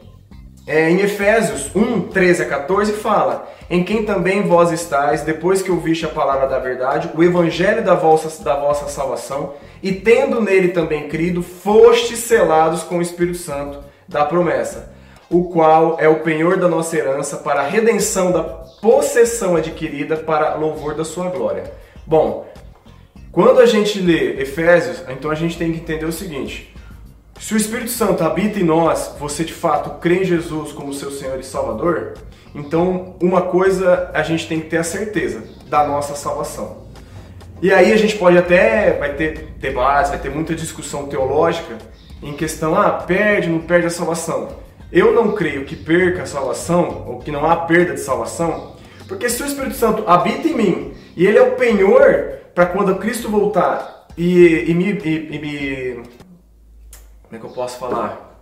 é, 0.67 0.89
em 0.89 0.99
Efésios 0.99 1.73
1, 1.75 2.09
13 2.09 2.43
a 2.43 2.45
14 2.45 2.93
fala: 2.93 3.49
Em 3.69 3.83
quem 3.83 4.05
também 4.05 4.43
vós 4.43 4.71
estáis, 4.71 5.21
depois 5.21 5.61
que 5.61 5.71
ouviste 5.71 6.05
a 6.05 6.09
palavra 6.09 6.47
da 6.47 6.59
verdade, 6.59 7.09
o 7.15 7.23
evangelho 7.23 7.83
da 7.83 7.95
vossa, 7.95 8.43
da 8.43 8.55
vossa 8.55 8.87
salvação, 8.87 9.53
e 9.81 9.91
tendo 9.91 10.41
nele 10.41 10.69
também 10.69 11.07
crido, 11.07 11.41
fostes 11.41 12.19
selados 12.19 12.83
com 12.83 12.97
o 12.97 13.01
Espírito 13.01 13.37
Santo 13.37 13.79
da 14.07 14.25
promessa, 14.25 14.90
o 15.31 15.45
qual 15.45 15.97
é 15.97 16.09
o 16.09 16.19
penhor 16.19 16.57
da 16.57 16.67
nossa 16.67 16.97
herança 16.97 17.37
para 17.37 17.61
a 17.61 17.67
redenção 17.67 18.31
da 18.33 18.43
possessão 18.43 19.55
adquirida 19.55 20.17
para 20.17 20.55
louvor 20.55 20.93
da 20.93 21.05
sua 21.05 21.29
glória. 21.29 21.71
Bom, 22.05 22.45
quando 23.31 23.61
a 23.61 23.65
gente 23.65 23.99
lê 24.01 24.41
Efésios, 24.41 25.01
então 25.07 25.31
a 25.31 25.35
gente 25.35 25.57
tem 25.57 25.71
que 25.71 25.79
entender 25.79 26.05
o 26.05 26.11
seguinte: 26.11 26.75
se 27.39 27.53
o 27.53 27.57
Espírito 27.57 27.91
Santo 27.91 28.23
habita 28.25 28.59
em 28.59 28.63
nós, 28.63 29.15
você 29.17 29.45
de 29.45 29.53
fato 29.53 30.01
crê 30.01 30.23
em 30.23 30.25
Jesus 30.25 30.73
como 30.73 30.93
seu 30.93 31.09
Senhor 31.09 31.39
e 31.39 31.43
Salvador, 31.43 32.15
então 32.53 33.15
uma 33.21 33.43
coisa 33.43 34.11
a 34.13 34.23
gente 34.23 34.47
tem 34.49 34.59
que 34.59 34.67
ter 34.67 34.77
a 34.77 34.83
certeza 34.83 35.43
da 35.67 35.87
nossa 35.87 36.13
salvação. 36.13 36.89
E 37.61 37.71
aí 37.71 37.93
a 37.93 37.97
gente 37.97 38.17
pode 38.17 38.37
até, 38.37 38.97
vai 38.97 39.13
ter 39.13 39.53
debates, 39.59 40.09
vai 40.09 40.19
ter 40.19 40.29
muita 40.29 40.53
discussão 40.53 41.05
teológica 41.05 41.77
em 42.21 42.33
questão, 42.33 42.75
ah, 42.75 42.89
perde, 42.91 43.47
não 43.47 43.59
perde 43.59 43.87
a 43.87 43.89
salvação. 43.89 44.49
Eu 44.91 45.13
não 45.13 45.31
creio 45.31 45.63
que 45.63 45.75
perca 45.75 46.23
a 46.23 46.25
salvação, 46.25 47.05
ou 47.07 47.19
que 47.19 47.31
não 47.31 47.45
há 47.49 47.55
perda 47.55 47.93
de 47.93 48.01
salvação, 48.01 48.75
porque 49.07 49.29
se 49.29 49.41
o 49.41 49.45
Espírito 49.45 49.75
Santo 49.75 50.03
habita 50.05 50.47
em 50.47 50.53
mim, 50.53 50.93
e 51.15 51.25
ele 51.25 51.37
é 51.37 51.41
o 51.41 51.55
penhor 51.55 52.39
para 52.53 52.65
quando 52.65 52.95
Cristo 52.97 53.29
voltar 53.29 54.07
e, 54.17 54.65
e, 54.67 54.73
me, 54.73 54.91
e, 54.91 55.35
e 55.35 55.39
me... 55.39 55.93
Como 57.23 57.35
é 57.35 57.37
que 57.39 57.45
eu 57.45 57.49
posso 57.51 57.77
falar? 57.77 58.39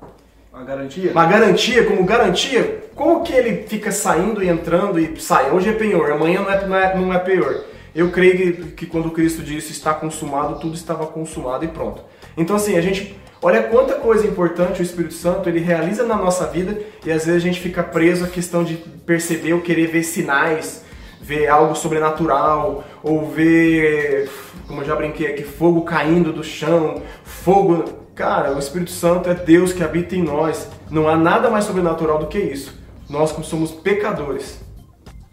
Uma 0.51 0.63
garantia? 0.63 1.12
Uma 1.12 1.25
garantia, 1.25 1.86
como 1.86 2.03
garantia, 2.03 2.84
como 2.96 3.24
que 3.24 3.34
ele 3.34 3.68
fica 3.68 3.91
saindo 3.91 4.44
e 4.44 4.50
entrando 4.50 5.00
e 5.00 5.20
sai? 5.22 5.51
Hoje 5.51 5.70
é 5.70 5.74
penhor, 5.74 6.12
amanhã 6.12 6.41
não 6.41 6.51
é, 6.51 6.65
não 6.65 6.75
é, 6.75 6.96
não 6.96 7.13
é 7.13 7.20
penhor. 7.20 7.63
Eu 7.94 8.10
creio 8.12 8.38
que, 8.38 8.72
que 8.72 8.86
quando 8.88 9.12
Cristo 9.12 9.44
disse 9.44 9.72
está 9.72 9.94
consumado, 9.94 10.60
tudo 10.60 10.75
estava 10.75 11.06
consumado 11.06 11.63
e 11.63 11.68
pronto. 11.68 12.03
Então 12.36 12.56
assim, 12.56 12.75
a 12.75 12.82
gente 12.82 13.15
olha 13.41 13.63
quanta 13.63 13.96
coisa 13.96 14.27
importante 14.27 14.81
o 14.81 14.84
Espírito 14.84 15.13
Santo 15.13 15.48
ele 15.48 15.60
realiza 15.60 16.03
na 16.03 16.15
nossa 16.15 16.46
vida 16.48 16.79
e 17.05 17.12
às 17.12 17.25
vezes 17.25 17.41
a 17.41 17.46
gente 17.46 17.60
fica 17.60 17.84
preso 17.84 18.25
à 18.25 18.27
questão 18.27 18.63
de 18.63 18.75
perceber 18.75 19.53
ou 19.53 19.62
querer 19.62 19.88
ver 19.88 20.03
sinais, 20.03 20.84
ver 21.22 21.48
algo 21.48 21.75
sobrenatural 21.75 22.84
ou 23.03 23.29
ver, 23.29 24.29
como 24.67 24.81
eu 24.81 24.86
já 24.86 24.96
brinquei 24.96 25.27
aqui, 25.27 25.43
fogo 25.43 25.81
caindo 25.81 26.34
do 26.34 26.43
chão, 26.43 27.01
fogo. 27.24 28.00
Cara, 28.15 28.53
o 28.53 28.60
Espírito 28.60 28.91
Santo 28.91 29.29
é 29.29 29.34
Deus 29.34 29.72
que 29.72 29.81
habita 29.81 30.13
em 30.13 30.22
nós. 30.22 30.67
Não 30.91 31.08
há 31.08 31.15
nada 31.15 31.50
mais 31.50 31.63
sobrenatural 31.63 32.19
do 32.19 32.27
que 32.27 32.38
isso. 32.38 32.77
Nós 33.10 33.31
como 33.31 33.46
somos 33.46 33.72
pecadores. 33.72 34.60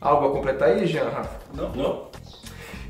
Algo 0.00 0.28
a 0.28 0.30
completar 0.30 0.68
aí, 0.68 0.86
Jean, 0.86 1.08
Rafa? 1.08 1.36
Não, 1.52 1.70
não. 1.70 2.02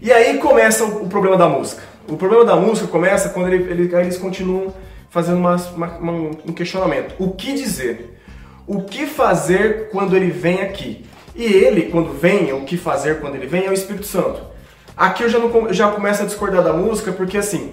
E 0.02 0.12
aí 0.12 0.36
começa 0.38 0.84
o, 0.84 1.08
problema 1.08 1.38
da 1.38 1.48
música. 1.48 1.82
O 2.06 2.16
problema 2.16 2.44
da 2.44 2.56
música 2.56 2.86
começa 2.88 3.30
quando 3.30 3.48
ele, 3.48 3.70
ele, 3.70 3.94
eles 3.94 4.18
continuam 4.18 4.74
fazendo 5.16 5.38
uma, 5.38 5.56
uma, 5.56 6.12
um 6.12 6.52
questionamento. 6.52 7.14
O 7.18 7.30
que 7.30 7.54
dizer? 7.54 8.20
O 8.66 8.82
que 8.82 9.06
fazer 9.06 9.88
quando 9.88 10.14
ele 10.14 10.30
vem 10.30 10.60
aqui? 10.60 11.06
E 11.34 11.42
ele, 11.42 11.88
quando 11.90 12.12
vem, 12.12 12.52
o 12.52 12.66
que 12.66 12.76
fazer 12.76 13.18
quando 13.18 13.34
ele 13.34 13.46
vem 13.46 13.64
é 13.64 13.70
o 13.70 13.72
Espírito 13.72 14.04
Santo. 14.04 14.42
Aqui 14.94 15.22
eu 15.22 15.28
já, 15.30 15.38
não, 15.38 15.72
já 15.72 15.90
começo 15.90 16.22
a 16.22 16.26
discordar 16.26 16.62
da 16.62 16.74
música, 16.74 17.12
porque 17.12 17.38
assim, 17.38 17.72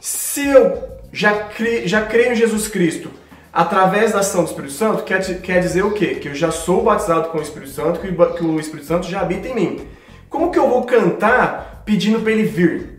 se 0.00 0.44
eu 0.44 0.82
já, 1.12 1.50
já 1.84 2.02
creio 2.02 2.32
em 2.32 2.34
Jesus 2.34 2.66
Cristo 2.66 3.10
através 3.52 4.10
da 4.10 4.18
ação 4.18 4.42
do 4.42 4.48
Espírito 4.48 4.72
Santo, 4.72 5.04
quer, 5.04 5.22
quer 5.40 5.60
dizer 5.60 5.84
o 5.84 5.92
quê? 5.92 6.16
Que 6.16 6.30
eu 6.30 6.34
já 6.34 6.50
sou 6.50 6.82
batizado 6.82 7.28
com 7.28 7.38
o 7.38 7.42
Espírito 7.42 7.70
Santo, 7.70 8.00
que, 8.00 8.08
que 8.08 8.44
o 8.44 8.58
Espírito 8.58 8.88
Santo 8.88 9.06
já 9.06 9.20
habita 9.20 9.46
em 9.46 9.54
mim. 9.54 9.86
Como 10.28 10.50
que 10.50 10.58
eu 10.58 10.68
vou 10.68 10.82
cantar 10.82 11.84
pedindo 11.84 12.18
para 12.18 12.32
ele 12.32 12.42
vir? 12.42 12.91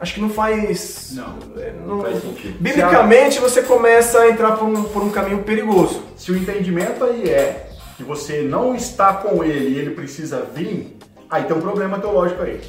Acho 0.00 0.14
que 0.14 0.20
não 0.20 0.30
faz. 0.30 1.12
Não, 1.12 1.36
é, 1.58 1.74
não 1.86 2.00
faz 2.00 2.22
sentido. 2.22 2.56
Biblicamente 2.58 3.38
você 3.38 3.62
começa 3.62 4.20
a 4.20 4.30
entrar 4.30 4.56
por 4.56 4.66
um, 4.66 4.84
por 4.84 5.02
um 5.02 5.10
caminho 5.10 5.42
perigoso. 5.42 6.02
Se 6.16 6.32
o 6.32 6.36
entendimento 6.36 7.04
aí 7.04 7.28
é 7.28 7.70
que 7.98 8.02
você 8.02 8.40
não 8.40 8.74
está 8.74 9.12
com 9.12 9.44
ele 9.44 9.74
e 9.74 9.78
ele 9.78 9.90
precisa 9.90 10.48
vir, 10.54 10.96
aí 11.28 11.44
tem 11.44 11.54
um 11.54 11.60
problema 11.60 11.98
teológico 11.98 12.42
aí. 12.42 12.60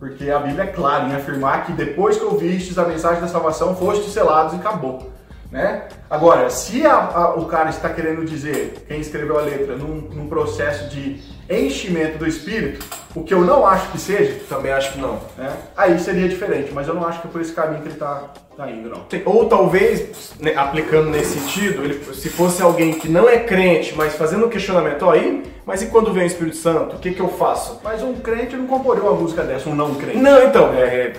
Porque 0.00 0.30
a 0.30 0.40
Bíblia 0.40 0.64
é 0.64 0.66
clara 0.66 1.04
em 1.04 1.14
afirmar 1.14 1.64
que 1.64 1.72
depois 1.72 2.16
que 2.16 2.24
ouvistes 2.24 2.76
a 2.76 2.84
mensagem 2.84 3.20
da 3.20 3.28
salvação, 3.28 3.76
fostes 3.76 4.12
selados 4.12 4.54
e 4.54 4.56
acabou. 4.56 5.12
Né? 5.50 5.82
Agora, 6.08 6.48
se 6.48 6.86
a, 6.86 6.94
a, 6.94 7.34
o 7.34 7.46
cara 7.46 7.70
está 7.70 7.88
querendo 7.88 8.24
dizer, 8.24 8.84
quem 8.86 9.00
escreveu 9.00 9.36
a 9.36 9.42
letra, 9.42 9.76
num, 9.76 9.96
num, 10.14 10.28
processo 10.28 10.88
de 10.88 11.20
enchimento 11.48 12.18
do 12.18 12.26
espírito, 12.26 12.86
o 13.16 13.24
que 13.24 13.34
eu 13.34 13.40
não 13.40 13.66
acho 13.66 13.90
que 13.90 13.98
seja, 13.98 14.38
também 14.48 14.70
acho 14.70 14.92
que 14.92 15.00
não, 15.00 15.18
né? 15.36 15.52
aí 15.76 15.98
seria 15.98 16.28
diferente, 16.28 16.70
mas 16.72 16.86
eu 16.86 16.94
não 16.94 17.04
acho 17.04 17.20
que 17.20 17.26
é 17.26 17.30
por 17.30 17.40
esse 17.40 17.52
caminho 17.52 17.82
que 17.82 17.88
ele 17.88 17.94
está 17.94 18.30
tá 18.56 18.70
indo, 18.70 18.88
não. 18.88 19.04
Ou 19.24 19.48
talvez, 19.48 20.32
né, 20.38 20.54
aplicando 20.54 21.10
nesse 21.10 21.40
sentido, 21.40 21.82
ele, 21.82 22.14
se 22.14 22.28
fosse 22.28 22.62
alguém 22.62 22.92
que 22.92 23.08
não 23.08 23.28
é 23.28 23.40
crente, 23.40 23.92
mas 23.96 24.14
fazendo 24.14 24.46
um 24.46 24.48
questionamento, 24.48 25.02
ó, 25.02 25.10
aí, 25.10 25.42
mas 25.66 25.82
e 25.82 25.86
quando 25.86 26.12
vem 26.12 26.22
o 26.22 26.26
Espírito 26.26 26.56
Santo, 26.56 26.94
o 26.94 26.98
que, 27.00 27.10
que 27.10 27.20
eu 27.20 27.28
faço? 27.28 27.80
Mas 27.82 28.02
um 28.04 28.14
crente 28.14 28.54
não 28.54 28.68
comporia 28.68 29.02
uma 29.02 29.14
música 29.14 29.42
dessa, 29.42 29.68
um 29.68 29.74
não 29.74 29.96
crente. 29.96 30.18
Não, 30.18 30.44
então, 30.44 30.72
é, 30.74 31.06
é 31.06 31.12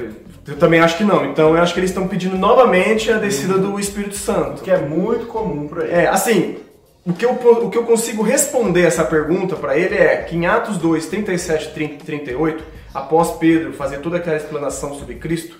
eu 0.47 0.57
também 0.57 0.79
acho 0.79 0.97
que 0.97 1.03
não. 1.03 1.25
Então 1.25 1.55
eu 1.55 1.61
acho 1.61 1.73
que 1.73 1.79
eles 1.79 1.89
estão 1.91 2.07
pedindo 2.07 2.37
novamente 2.37 3.11
a 3.11 3.17
descida 3.17 3.57
do 3.57 3.79
Espírito 3.79 4.15
Santo. 4.15 4.61
Que 4.61 4.71
é 4.71 4.77
muito 4.77 5.25
comum 5.27 5.67
para 5.67 5.83
ele. 5.83 5.93
É, 5.93 6.07
assim, 6.07 6.57
o 7.05 7.13
que, 7.13 7.25
eu, 7.25 7.31
o 7.31 7.69
que 7.69 7.77
eu 7.77 7.83
consigo 7.83 8.23
responder 8.23 8.83
essa 8.83 9.03
pergunta 9.03 9.55
para 9.55 9.77
ele 9.77 9.95
é 9.95 10.17
que 10.17 10.35
em 10.35 10.45
Atos 10.45 10.77
2, 10.77 11.05
37 11.07 11.71
e 11.79 11.87
38, 11.97 12.63
após 12.93 13.31
Pedro 13.31 13.73
fazer 13.73 13.99
toda 13.99 14.17
aquela 14.17 14.37
explanação 14.37 14.93
sobre 14.95 15.15
Cristo, 15.15 15.55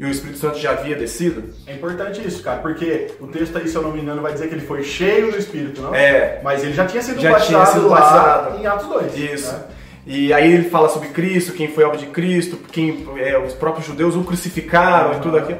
e 0.00 0.04
o 0.06 0.08
Espírito 0.08 0.38
Santo 0.38 0.58
já 0.58 0.70
havia 0.70 0.96
descido? 0.96 1.52
É 1.66 1.74
importante 1.74 2.26
isso, 2.26 2.42
cara, 2.42 2.60
porque 2.60 3.08
o 3.20 3.26
texto 3.26 3.58
aí, 3.58 3.68
se 3.68 3.76
eu 3.76 3.82
não 3.82 3.92
me 3.92 4.00
engano, 4.00 4.22
vai 4.22 4.32
dizer 4.32 4.48
que 4.48 4.54
ele 4.54 4.64
foi 4.64 4.82
cheio 4.82 5.30
do 5.30 5.36
Espírito, 5.36 5.82
não? 5.82 5.94
É. 5.94 6.40
Mas 6.42 6.64
ele 6.64 6.72
já 6.72 6.86
tinha 6.86 7.02
sido 7.02 7.20
já 7.20 7.32
batizado, 7.32 7.64
tinha 7.64 7.74
sido 7.74 7.90
batizado. 7.90 8.58
em 8.58 8.66
Atos 8.66 8.86
2. 8.86 9.16
Isso. 9.18 9.52
Né? 9.52 9.64
E 10.06 10.32
aí 10.32 10.52
ele 10.52 10.70
fala 10.70 10.88
sobre 10.88 11.08
Cristo, 11.08 11.52
quem 11.52 11.68
foi 11.68 11.84
alvo 11.84 11.96
de 11.96 12.06
Cristo, 12.06 12.58
quem 12.72 13.06
é, 13.16 13.38
os 13.38 13.52
próprios 13.52 13.86
judeus 13.86 14.16
o 14.16 14.24
crucificaram 14.24 15.10
uhum. 15.10 15.18
e 15.18 15.20
tudo 15.20 15.36
aquilo. 15.38 15.58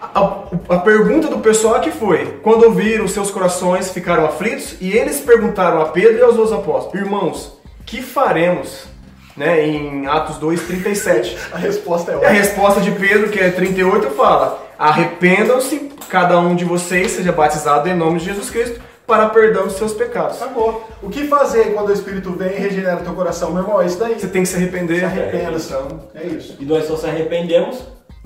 A, 0.00 0.74
a, 0.74 0.78
pergunta 0.78 1.28
do 1.28 1.38
pessoal 1.38 1.76
aqui 1.76 1.90
foi: 1.90 2.38
quando 2.42 2.64
ouviram, 2.64 3.06
seus 3.06 3.30
corações 3.30 3.90
ficaram 3.90 4.24
aflitos 4.24 4.76
e 4.80 4.90
eles 4.92 5.20
perguntaram 5.20 5.80
a 5.80 5.86
Pedro 5.86 6.18
e 6.18 6.22
aos 6.22 6.36
outros 6.36 6.52
apóstolos: 6.52 7.00
Irmãos, 7.00 7.58
que 7.86 8.02
faremos? 8.02 8.90
Né, 9.36 9.66
em 9.66 10.06
Atos 10.06 10.36
2:37. 10.38 11.36
A 11.52 11.56
resposta 11.56 12.12
é. 12.12 12.26
A 12.26 12.30
resposta 12.30 12.80
de 12.80 12.90
Pedro, 12.90 13.30
que 13.30 13.38
é 13.38 13.50
38, 13.50 14.10
fala: 14.10 14.62
Arrependam-se, 14.78 15.90
cada 16.08 16.38
um 16.38 16.54
de 16.54 16.64
vocês 16.64 17.12
seja 17.12 17.32
batizado 17.32 17.88
em 17.88 17.94
nome 17.94 18.18
de 18.18 18.26
Jesus 18.26 18.50
Cristo 18.50 18.80
para 19.06 19.28
perdão 19.30 19.64
dos 19.64 19.74
seus 19.74 19.92
pecados. 19.92 20.40
Acabou. 20.40 20.88
O 21.02 21.08
que 21.08 21.26
fazer 21.26 21.74
quando 21.74 21.88
o 21.88 21.92
Espírito 21.92 22.32
vem 22.32 22.52
e 22.52 22.58
regenera 22.58 23.00
o 23.00 23.04
teu 23.04 23.14
coração? 23.14 23.52
Meu 23.52 23.62
irmão, 23.62 23.80
é 23.82 23.86
isso 23.86 23.98
daí. 23.98 24.18
Você 24.18 24.28
tem 24.28 24.42
que 24.42 24.48
se 24.48 24.56
arrepender. 24.56 25.00
Se 25.00 25.04
arrependa, 25.04 25.58
então. 25.58 26.00
É 26.14 26.26
isso. 26.26 26.56
E 26.60 26.64
nós 26.64 26.86
só 26.86 26.96
se 26.96 27.06
arrependemos 27.06 27.82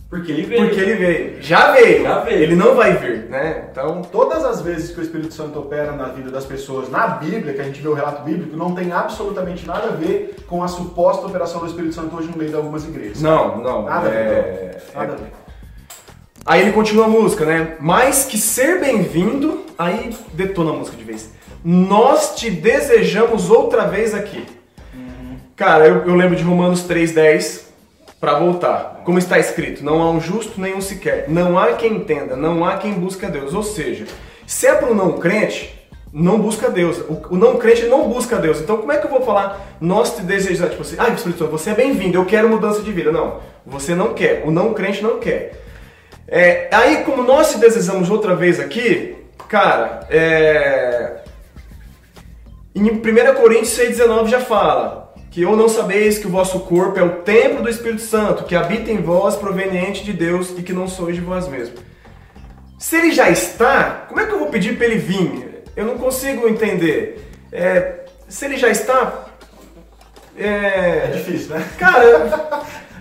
porque 0.08 0.30
ele 0.30 0.42
veio. 0.42 0.66
Porque 0.66 0.80
ele 0.80 0.94
veio. 0.94 1.42
Já 1.42 1.72
veio. 1.72 2.02
Já 2.04 2.20
veio. 2.20 2.42
Ele 2.42 2.54
não 2.54 2.76
vai 2.76 2.96
vir, 2.96 3.28
né? 3.28 3.68
Então, 3.70 4.02
todas 4.02 4.44
as 4.44 4.60
vezes 4.62 4.92
que 4.92 5.00
o 5.00 5.02
Espírito 5.02 5.34
Santo 5.34 5.58
opera 5.58 5.92
na 5.92 6.06
vida 6.06 6.30
das 6.30 6.44
pessoas, 6.44 6.88
na 6.88 7.08
Bíblia, 7.08 7.52
que 7.54 7.60
a 7.60 7.64
gente 7.64 7.80
vê 7.80 7.88
o 7.88 7.94
relato 7.94 8.22
bíblico, 8.22 8.56
não 8.56 8.74
tem 8.74 8.92
absolutamente 8.92 9.66
nada 9.66 9.88
a 9.88 9.92
ver 9.92 10.36
com 10.46 10.62
a 10.62 10.68
suposta 10.68 11.26
operação 11.26 11.60
do 11.60 11.66
Espírito 11.66 11.94
Santo 11.94 12.14
hoje 12.14 12.28
no 12.28 12.36
meio 12.36 12.50
de 12.50 12.56
algumas 12.56 12.84
igrejas. 12.84 13.20
Não, 13.20 13.58
não. 13.58 13.82
Nada 13.82 14.08
é... 14.08 14.10
a 14.10 14.28
ver. 14.28 14.82
Nada 14.94 15.12
a 15.12 15.16
ver. 15.16 15.45
Aí 16.46 16.62
ele 16.62 16.70
continua 16.70 17.06
a 17.06 17.08
música, 17.08 17.44
né? 17.44 17.74
Mais 17.80 18.24
que 18.24 18.38
ser 18.38 18.78
bem-vindo, 18.78 19.64
aí 19.76 20.14
detona 20.32 20.70
a 20.70 20.74
música 20.74 20.96
de 20.96 21.02
vez. 21.02 21.28
Nós 21.64 22.36
te 22.36 22.48
desejamos 22.48 23.50
outra 23.50 23.86
vez 23.86 24.14
aqui. 24.14 24.44
Uhum. 24.94 25.38
Cara, 25.56 25.88
eu, 25.88 26.06
eu, 26.06 26.14
lembro 26.14 26.36
de 26.36 26.44
Romanos 26.44 26.86
3,10 26.86 27.62
para 28.20 28.38
voltar. 28.38 29.02
Como 29.04 29.18
está 29.18 29.40
escrito: 29.40 29.84
Não 29.84 30.00
há 30.00 30.08
um 30.08 30.20
justo 30.20 30.60
nenhum 30.60 30.80
sequer. 30.80 31.24
Não 31.26 31.58
há 31.58 31.72
quem 31.72 31.96
entenda, 31.96 32.36
não 32.36 32.64
há 32.64 32.76
quem 32.76 32.92
busque 32.92 33.26
a 33.26 33.28
Deus. 33.28 33.52
Ou 33.52 33.64
seja, 33.64 34.06
se 34.46 34.68
é 34.68 34.74
para 34.76 34.92
o 34.92 34.94
não 34.94 35.18
crente, 35.18 35.74
não 36.12 36.38
busca 36.38 36.70
Deus. 36.70 36.98
O, 36.98 37.34
o, 37.34 37.36
não 37.36 37.56
crente 37.56 37.86
não 37.86 38.08
busca 38.08 38.36
Deus. 38.36 38.60
Então, 38.60 38.76
como 38.76 38.92
é 38.92 38.98
que 38.98 39.06
eu 39.06 39.10
vou 39.10 39.22
falar, 39.22 39.76
nós 39.80 40.14
te 40.14 40.22
desejamos? 40.22 40.70
Tipo 40.70 40.82
assim, 40.82 40.96
ah, 40.96 41.08
Espírito 41.08 41.40
Santo, 41.40 41.50
você 41.50 41.70
é 41.70 41.74
bem-vindo, 41.74 42.16
eu 42.16 42.24
quero 42.24 42.48
mudança 42.48 42.82
de 42.82 42.92
vida. 42.92 43.10
Não, 43.10 43.40
você 43.66 43.96
não 43.96 44.14
quer. 44.14 44.44
O 44.46 44.52
não 44.52 44.72
crente 44.72 45.02
não 45.02 45.18
quer. 45.18 45.65
É, 46.28 46.68
aí, 46.72 47.04
como 47.04 47.22
nós 47.22 47.52
te 47.52 47.58
desejamos 47.58 48.10
outra 48.10 48.34
vez 48.34 48.58
aqui, 48.58 49.16
cara, 49.48 50.06
é, 50.10 51.20
em 52.74 52.82
1 52.82 53.34
Coríntios 53.34 53.78
6,19 53.78 54.28
já 54.28 54.40
fala 54.40 55.06
que 55.30 55.44
ou 55.44 55.54
não 55.54 55.68
sabeis 55.68 56.18
que 56.18 56.26
o 56.26 56.30
vosso 56.30 56.60
corpo 56.60 56.98
é 56.98 57.02
o 57.02 57.16
templo 57.16 57.62
do 57.62 57.68
Espírito 57.68 58.00
Santo, 58.00 58.44
que 58.44 58.56
habita 58.56 58.90
em 58.90 59.02
vós, 59.02 59.36
proveniente 59.36 60.02
de 60.02 60.12
Deus 60.12 60.54
e 60.56 60.62
que 60.62 60.72
não 60.72 60.88
sois 60.88 61.14
de 61.14 61.20
vós 61.20 61.46
mesmos. 61.46 61.78
Se 62.78 62.96
ele 62.96 63.12
já 63.12 63.28
está, 63.28 64.06
como 64.08 64.18
é 64.18 64.26
que 64.26 64.32
eu 64.32 64.38
vou 64.38 64.48
pedir 64.48 64.76
para 64.78 64.86
ele 64.86 64.96
vir? 64.96 65.62
Eu 65.76 65.84
não 65.84 65.98
consigo 65.98 66.48
entender. 66.48 67.30
É, 67.52 68.06
se 68.28 68.46
ele 68.46 68.56
já 68.56 68.68
está. 68.68 69.26
É, 70.38 71.04
é 71.04 71.10
difícil, 71.14 71.54
né? 71.54 71.66
Cara, 71.78 72.55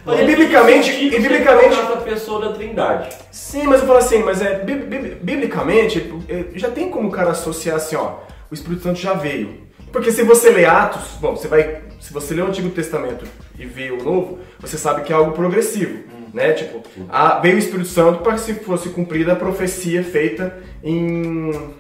E 0.08 0.26
biblicamente, 0.26 0.92
e 0.92 1.10
biblicamente 1.10 1.76
a 1.76 1.98
pessoa 1.98 2.48
da 2.48 2.54
Trindade. 2.54 3.10
Sim, 3.32 3.64
mas 3.64 3.82
eu 3.82 3.88
falo 3.88 4.00
assim, 4.00 4.20
mas 4.20 4.42
é 4.42 4.60
biblicamente 4.60 6.14
é, 6.30 6.46
já 6.54 6.70
tem 6.70 6.90
como 6.90 7.10
o 7.10 7.12
cara 7.12 7.32
associar 7.32 7.78
assim, 7.78 7.96
ó, 7.96 8.20
o 8.52 8.54
Espírito 8.54 8.84
Santo 8.84 9.00
já 9.00 9.14
veio. 9.14 9.66
Porque 9.92 10.12
se 10.12 10.24
você 10.24 10.52
lê 10.52 10.66
Atos, 10.66 11.18
bom, 11.20 11.36
você 11.36 11.48
vai, 11.48 11.82
se 12.00 12.14
você 12.14 12.34
lê 12.34 12.42
o 12.42 12.48
Antigo 12.48 12.70
Testamento 12.70 13.26
e 13.58 13.66
vê 13.66 13.92
o 13.92 14.04
Novo, 14.04 14.40
você 14.60 14.78
sabe 14.78 15.04
que 15.04 15.12
é 15.12 15.16
algo 15.16 15.32
progressivo, 15.32 15.94
hum. 15.94 16.30
né? 16.34 16.54
Tipo, 16.54 16.84
a, 17.10 17.40
veio 17.40 17.56
o 17.56 17.60
Espírito 17.60 17.90
Santo 17.90 18.20
para 18.20 18.34
que 18.34 18.42
se 18.42 18.54
fosse 18.56 18.90
cumprida 18.90 19.34
a 19.34 19.36
profecia 19.36 20.04
feita 20.04 20.56
em 20.84 21.74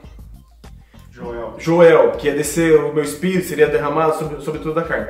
Joel. 1.12 1.56
Joel, 1.58 2.12
que 2.12 2.28
ia 2.28 2.36
descer 2.36 2.78
o 2.78 2.94
meu 2.94 3.04
espírito, 3.04 3.48
seria 3.48 3.68
derramado 3.68 4.18
sobre, 4.18 4.42
sobre 4.42 4.60
toda 4.62 4.82
a 4.82 4.84
carne. 4.84 5.08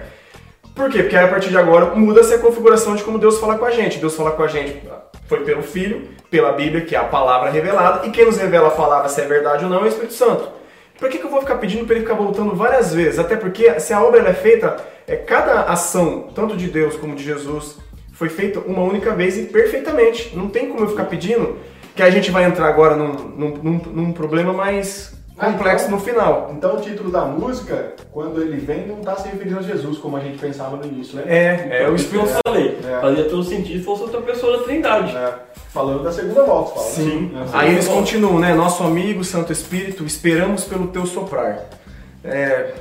Por 0.75 0.89
quê? 0.89 1.03
Porque 1.03 1.15
a 1.15 1.27
partir 1.27 1.49
de 1.49 1.57
agora 1.57 1.95
muda-se 1.95 2.33
a 2.33 2.37
configuração 2.37 2.95
de 2.95 3.03
como 3.03 3.17
Deus 3.17 3.39
fala 3.39 3.57
com 3.57 3.65
a 3.65 3.71
gente. 3.71 3.97
Deus 3.97 4.15
fala 4.15 4.31
com 4.31 4.43
a 4.43 4.47
gente 4.47 4.81
foi 5.27 5.43
pelo 5.43 5.63
Filho, 5.63 6.09
pela 6.29 6.51
Bíblia, 6.51 6.81
que 6.81 6.95
é 6.95 6.99
a 6.99 7.03
palavra 7.03 7.49
revelada, 7.49 8.05
e 8.07 8.11
quem 8.11 8.25
nos 8.25 8.37
revela 8.37 8.67
a 8.67 8.71
palavra 8.71 9.09
se 9.09 9.21
é 9.21 9.25
verdade 9.25 9.63
ou 9.63 9.69
não 9.69 9.79
é 9.79 9.83
o 9.83 9.87
Espírito 9.87 10.13
Santo. 10.13 10.49
Por 10.99 11.09
que, 11.09 11.17
que 11.17 11.25
eu 11.25 11.29
vou 11.29 11.41
ficar 11.41 11.55
pedindo 11.55 11.85
para 11.85 11.95
ele 11.95 12.05
ficar 12.05 12.15
voltando 12.15 12.55
várias 12.55 12.93
vezes? 12.93 13.19
Até 13.19 13.35
porque 13.35 13.79
se 13.79 13.91
a 13.91 14.01
obra 14.01 14.21
é 14.29 14.33
feita, 14.33 14.77
é, 15.07 15.15
cada 15.15 15.63
ação, 15.63 16.29
tanto 16.33 16.55
de 16.55 16.67
Deus 16.67 16.95
como 16.95 17.15
de 17.15 17.23
Jesus, 17.23 17.77
foi 18.13 18.29
feita 18.29 18.59
uma 18.59 18.81
única 18.81 19.13
vez 19.13 19.37
e 19.37 19.43
perfeitamente. 19.43 20.35
Não 20.35 20.47
tem 20.47 20.69
como 20.69 20.85
eu 20.85 20.89
ficar 20.89 21.05
pedindo 21.05 21.57
que 21.93 22.01
a 22.01 22.09
gente 22.09 22.31
vai 22.31 22.45
entrar 22.45 22.67
agora 22.67 22.95
num, 22.95 23.13
num, 23.13 23.49
num, 23.61 23.77
num 23.77 24.13
problema 24.13 24.53
mais 24.53 25.14
complexo 25.35 25.85
então, 25.87 25.97
no 25.97 26.03
final. 26.03 26.51
Então 26.55 26.75
o 26.75 26.81
título 26.81 27.11
da 27.11 27.25
música, 27.25 27.93
quando 28.11 28.41
ele 28.41 28.57
vem, 28.57 28.87
não 28.87 28.99
está 28.99 29.15
se 29.17 29.27
referindo 29.27 29.59
a 29.59 29.61
Jesus, 29.61 29.97
como 29.97 30.15
a 30.17 30.19
gente 30.19 30.37
pensava 30.37 30.77
no 30.77 30.85
início, 30.85 31.17
né? 31.17 31.23
É, 31.27 31.83
é 31.83 31.89
o 31.89 31.95
Espírito 31.95 32.29
Eu 32.29 32.39
falei, 32.45 32.77
É. 32.83 33.01
fazia 33.01 33.25
todo 33.25 33.43
sentido 33.43 33.79
se 33.79 33.85
fosse 33.85 34.03
outra 34.03 34.21
pessoa 34.21 34.57
da 34.57 34.63
Trindade. 34.63 35.15
É, 35.15 35.33
falando 35.69 36.03
da 36.03 36.11
segunda 36.11 36.43
volta, 36.43 36.75
fala. 36.75 36.85
Sim. 36.85 37.31
né? 37.33 37.45
Aí 37.53 37.73
eles 37.73 37.87
Bom. 37.87 37.95
continuam, 37.95 38.39
né? 38.39 38.53
Nosso 38.53 38.83
amigo 38.83 39.23
Santo 39.23 39.51
Espírito, 39.51 40.05
esperamos 40.05 40.63
pelo 40.63 40.87
teu 40.87 41.05
soprar. 41.05 41.65
É, 42.23 42.73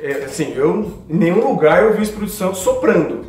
é, 0.00 0.12
assim, 0.24 0.54
eu 0.56 0.92
em 1.08 1.16
nenhum 1.16 1.46
lugar 1.46 1.82
eu 1.82 1.92
vi 1.92 2.00
o 2.00 2.02
Espírito 2.02 2.32
Santo 2.32 2.56
soprando. 2.56 3.28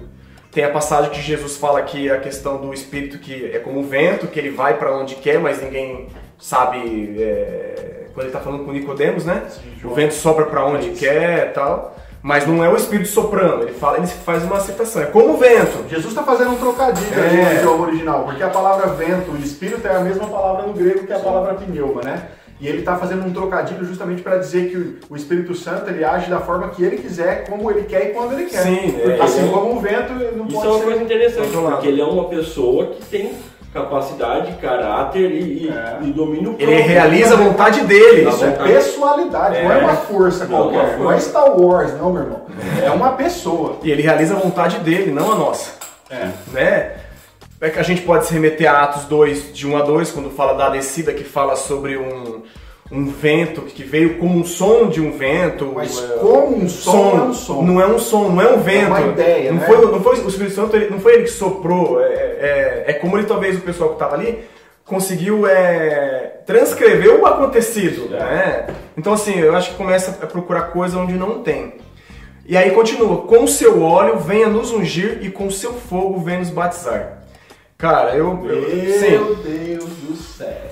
Tem 0.51 0.63
a 0.65 0.70
passagem 0.70 1.12
que 1.12 1.22
Jesus 1.22 1.56
fala 1.56 1.82
que 1.82 2.10
a 2.10 2.20
questão 2.20 2.58
do 2.58 2.74
Espírito 2.74 3.18
que 3.20 3.46
é 3.53 3.60
como 3.60 3.80
o 3.80 3.84
vento, 3.84 4.27
que 4.27 4.38
ele 4.38 4.50
vai 4.50 4.77
para 4.77 4.96
onde 4.98 5.15
quer, 5.15 5.39
mas 5.39 5.62
ninguém 5.62 6.08
sabe. 6.41 7.15
é, 7.19 7.88
quando 8.13 8.25
ele 8.25 8.36
está 8.36 8.39
falando 8.41 8.65
com 8.65 8.74
Nicodemos, 8.74 9.24
né? 9.25 9.43
o 9.77 9.79
João. 9.79 9.93
vento 9.95 10.13
sopra 10.13 10.43
para 10.45 10.65
onde 10.65 10.89
Isso. 10.89 11.00
quer, 11.00 11.53
tal. 11.53 11.95
Mas 12.21 12.45
não 12.45 12.63
é 12.63 12.69
o 12.69 12.75
Espírito 12.75 13.07
soprando. 13.07 13.63
Ele 13.63 13.71
fala, 13.74 13.98
ele 13.98 14.05
faz 14.05 14.43
uma 14.43 14.60
citação. 14.60 15.01
É 15.01 15.05
como 15.05 15.33
o 15.33 15.38
vento. 15.38 15.88
Jesus 15.89 16.07
está 16.10 16.21
fazendo 16.21 16.51
um 16.51 16.55
trocadilho 16.57 17.17
É. 17.19 17.24
ali 17.25 17.38
no 17.41 17.53
idioma 17.53 17.88
original, 17.88 18.24
porque 18.25 18.43
a 18.43 18.50
palavra 18.50 18.88
vento 18.89 19.31
e 19.39 19.43
espírito 19.43 19.88
é 19.88 19.95
a 19.95 20.01
mesma 20.01 20.27
palavra 20.27 20.67
no 20.67 20.74
grego 20.74 21.07
que 21.07 21.13
a 21.13 21.19
palavra 21.19 21.53
pneuma, 21.53 22.01
né? 22.03 22.27
E 22.60 22.67
ele 22.67 22.79
está 22.79 22.95
fazendo 22.95 23.25
um 23.25 23.31
trocadilho 23.33 23.83
justamente 23.86 24.21
para 24.21 24.38
dizer 24.38 24.69
que 24.69 24.77
o- 24.77 24.98
o 25.10 25.15
Espírito 25.15 25.55
Santo 25.55 25.89
ele 25.89 26.03
age 26.03 26.29
da 26.29 26.39
forma 26.41 26.67
que 26.69 26.83
ele 26.83 26.98
quiser, 26.98 27.50
como 27.50 27.71
ele 27.71 27.83
quer 27.86 28.10
e 28.10 28.13
quando 28.13 28.33
ele 28.33 28.45
quer. 28.45 28.62
Sim, 28.62 29.01
é. 29.03 29.19
assim 29.19 29.48
como 29.48 29.77
o 29.77 29.79
vento 29.79 30.12
ele 30.13 30.36
não 30.38 30.45
Isso 30.45 30.55
pode 30.57 30.67
é 30.67 30.69
uma 30.69 30.77
ser. 30.79 30.83
coisa 30.86 31.01
interessante, 31.03 31.50
porque 31.50 31.88
ele 31.88 32.01
é 32.01 32.05
uma 32.05 32.25
pessoa 32.25 32.88
que 32.88 33.03
tem 33.05 33.31
capacidade, 33.74 34.51
caráter 34.62 35.32
e, 35.32 35.66
e- 35.66 35.70
É. 35.70 35.98
e 36.04 36.12
domínio 36.12 36.56
Ele 36.60 36.66
próprio. 36.74 36.88
realiza 36.88 37.34
a 37.34 37.38
vontade 37.38 37.82
dele. 37.82 38.28
Isso 38.30 38.44
é 38.46 38.51
pessoalidade, 38.51 39.62
não 39.63 39.72
é 39.72 39.78
uma 39.78 39.96
força 39.96 40.46
Não, 40.46 40.58
qualquer, 40.58 40.78
uma 40.78 40.98
não 40.98 41.12
é 41.12 41.13
força. 41.13 41.30
Star 41.30 41.60
Wars, 41.60 41.94
não, 41.98 42.12
meu 42.12 42.24
irmão. 42.24 42.42
É 42.84 42.90
uma 42.92 43.12
pessoa. 43.13 43.78
E 43.84 43.90
ele 43.92 44.01
realiza 44.01 44.36
a 44.36 44.40
vontade 44.40 44.80
dele, 44.80 45.12
não 45.12 45.32
a 45.32 45.36
nossa. 45.36 45.72
É. 46.10 46.28
Né? 46.51 46.92
É 47.62 47.70
que 47.70 47.80
a 47.80 47.84
gente 47.84 48.01
pode 48.01 48.25
se 48.25 48.34
remeter 48.34 48.70
a 48.70 48.82
Atos 48.84 49.06
2, 49.06 49.54
de 49.54 49.68
1 49.68 49.78
a 49.78 49.82
2, 49.84 50.12
quando 50.12 50.32
fala 50.32 50.54
da 50.54 50.70
descida, 50.70 51.13
que 51.13 51.24
fala 51.24 51.56
sobre 51.56 51.96
um, 51.96 52.42
um 52.91 53.05
vento 53.05 53.62
que 53.62 53.83
veio 53.83 54.17
como 54.17 54.38
um 54.38 54.43
som 54.43 54.89
de 54.89 55.00
um 55.00 55.12
vento. 55.12 55.71
Mas 55.74 55.98
é, 55.98 56.17
como 56.17 56.57
um 56.57 56.67
som, 56.69 57.17
é 57.17 57.21
um 57.21 57.33
som. 57.33 57.62
Não 57.62 57.81
é 57.81 57.88
um 57.88 57.98
som, 58.00 58.29
não 58.29 58.41
é 58.41 58.51
um 58.53 58.60
vento. 58.60 58.88
uma 58.88 59.01
ideia, 59.01 59.51
não, 59.51 59.60
né? 59.60 59.65
foi, 59.65 59.86
não 59.86 60.01
foi 60.01 60.19
o 60.19 60.27
Espírito 60.27 60.55
Santo, 60.55 60.75
ele- 60.75 60.89
não 60.89 61.00
foi 61.00 61.13
ele 61.13 61.24
que 61.24 61.29
soprou. 61.31 62.01
É, 62.01 62.05
é, 62.05 62.83
é 62.88 62.93
como 62.93 63.17
ele, 63.17 63.25
talvez, 63.25 63.57
o 63.57 63.62
pessoal 63.62 63.89
que 63.91 63.95
estava 63.95 64.15
ali 64.15 64.39
conseguiu 64.86 65.48
é, 65.48 66.41
transcrever 66.45 67.21
o 67.21 67.25
acontecido. 67.25 68.10
Né? 68.10 68.67
Então, 68.98 69.13
assim, 69.13 69.39
eu 69.39 69.55
acho 69.55 69.71
que 69.71 69.77
começa 69.77 70.12
a 70.21 70.27
procurar 70.27 70.63
coisa 70.63 70.98
onde 70.98 71.13
não 71.13 71.41
tem. 71.41 71.75
E 72.45 72.57
aí 72.57 72.71
continua, 72.71 73.21
com 73.21 73.48
seu 73.48 73.81
óleo 73.81 74.17
venha 74.17 74.48
nos 74.48 74.71
ungir 74.71 75.19
e 75.21 75.29
com 75.29 75.50
seu 75.50 75.73
fogo 75.73 76.19
venha 76.19 76.39
nos 76.39 76.49
batizar. 76.49 77.19
Cara, 77.77 78.15
eu. 78.15 78.45
eu 78.45 78.99
sim. 78.99 79.12
Meu 79.12 79.36
Deus 79.36 79.86
do 79.86 80.15
céu. 80.15 80.70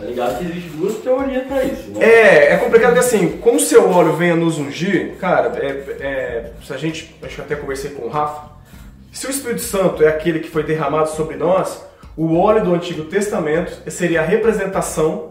Tá 0.00 0.06
ligado 0.06 0.38
que 0.38 0.44
existe 0.44 0.70
duas 0.70 0.94
teorias 0.96 1.46
pra 1.46 1.62
isso, 1.62 1.90
né? 1.90 2.04
É, 2.04 2.52
é 2.54 2.56
complicado 2.56 2.94
que 2.94 3.00
assim, 3.00 3.36
com 3.36 3.58
seu 3.58 3.90
óleo 3.90 4.14
venha 4.14 4.34
nos 4.34 4.56
ungir, 4.56 5.16
cara, 5.20 5.52
é, 5.58 5.66
é, 6.00 6.50
se 6.64 6.72
a 6.72 6.78
gente, 6.78 7.14
acho 7.22 7.34
que 7.34 7.40
até 7.42 7.54
conversei 7.54 7.90
com 7.90 8.06
o 8.06 8.08
Rafa, 8.08 8.50
se 9.12 9.26
o 9.26 9.30
Espírito 9.30 9.60
Santo 9.60 10.02
é 10.02 10.08
aquele 10.08 10.40
que 10.40 10.48
foi 10.48 10.62
derramado 10.62 11.10
sobre 11.10 11.36
nós, 11.36 11.84
o 12.16 12.34
óleo 12.38 12.64
do 12.64 12.74
Antigo 12.74 13.04
Testamento 13.04 13.72
seria 13.90 14.22
a 14.22 14.24
representação 14.24 15.30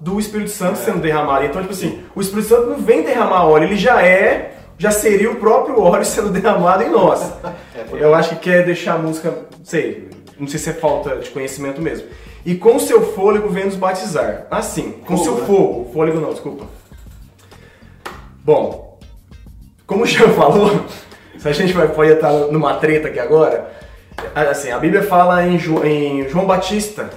do 0.00 0.20
Espírito 0.20 0.50
Santo 0.50 0.78
sendo 0.78 1.00
derramado. 1.00 1.44
Então, 1.44 1.60
tipo 1.60 1.72
assim, 1.72 2.02
o 2.14 2.20
Espírito 2.20 2.48
Santo 2.48 2.66
não 2.68 2.78
vem 2.78 3.02
derramar 3.02 3.46
óleo, 3.46 3.64
ele 3.64 3.76
já 3.76 4.00
é, 4.00 4.58
já 4.78 4.92
seria 4.92 5.30
o 5.30 5.36
próprio 5.36 5.80
óleo 5.80 6.04
sendo 6.06 6.30
derramado 6.30 6.84
em 6.84 6.90
nós. 6.90 7.32
Eu 7.92 8.14
acho 8.14 8.30
que 8.30 8.50
quer 8.50 8.64
deixar 8.64 8.94
a 8.94 8.98
música, 8.98 9.34
sei, 9.64 10.08
não 10.38 10.46
sei 10.46 10.60
se 10.60 10.70
é 10.70 10.72
falta 10.72 11.16
de 11.16 11.30
conhecimento 11.30 11.82
mesmo. 11.82 12.06
E 12.44 12.54
com 12.54 12.78
seu 12.78 13.00
fôlego 13.14 13.48
vem 13.48 13.64
nos 13.64 13.76
batizar. 13.76 14.46
Assim, 14.50 14.92
com 15.06 15.16
Fogo, 15.16 15.22
seu 15.24 15.34
né? 15.36 15.46
fogo. 15.46 15.90
Fôlego 15.92 16.20
não, 16.20 16.30
desculpa. 16.30 16.66
Bom, 18.44 18.98
como 19.86 20.02
o 20.04 20.06
Jean 20.06 20.28
falou, 20.30 20.84
se 21.38 21.48
a 21.48 21.52
gente 21.52 21.72
vai, 21.72 21.88
pode 21.88 22.12
estar 22.12 22.30
numa 22.50 22.74
treta 22.74 23.08
aqui 23.08 23.18
agora, 23.18 23.70
assim, 24.34 24.70
a 24.70 24.78
Bíblia 24.78 25.02
fala 25.02 25.46
em, 25.46 25.58
Jo- 25.58 25.84
em 25.84 26.28
João 26.28 26.46
Batista. 26.46 27.08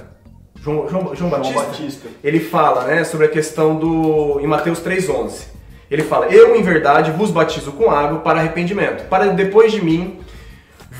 João, 0.60 0.88
João, 0.88 1.02
João 1.14 1.16
João 1.16 1.30
Batista? 1.30 1.62
Batista. 1.62 2.08
Ele 2.24 2.40
fala, 2.40 2.84
né, 2.84 3.04
sobre 3.04 3.26
a 3.26 3.28
questão 3.28 3.76
do. 3.76 4.40
em 4.40 4.46
Mateus 4.46 4.80
3,11. 4.80 5.44
Ele 5.90 6.02
fala: 6.02 6.26
Eu, 6.26 6.56
em 6.56 6.62
verdade, 6.62 7.10
vos 7.12 7.30
batizo 7.30 7.72
com 7.72 7.90
água 7.90 8.18
para 8.20 8.40
arrependimento. 8.40 9.06
Para 9.08 9.26
depois 9.28 9.70
de 9.72 9.82
mim 9.82 10.18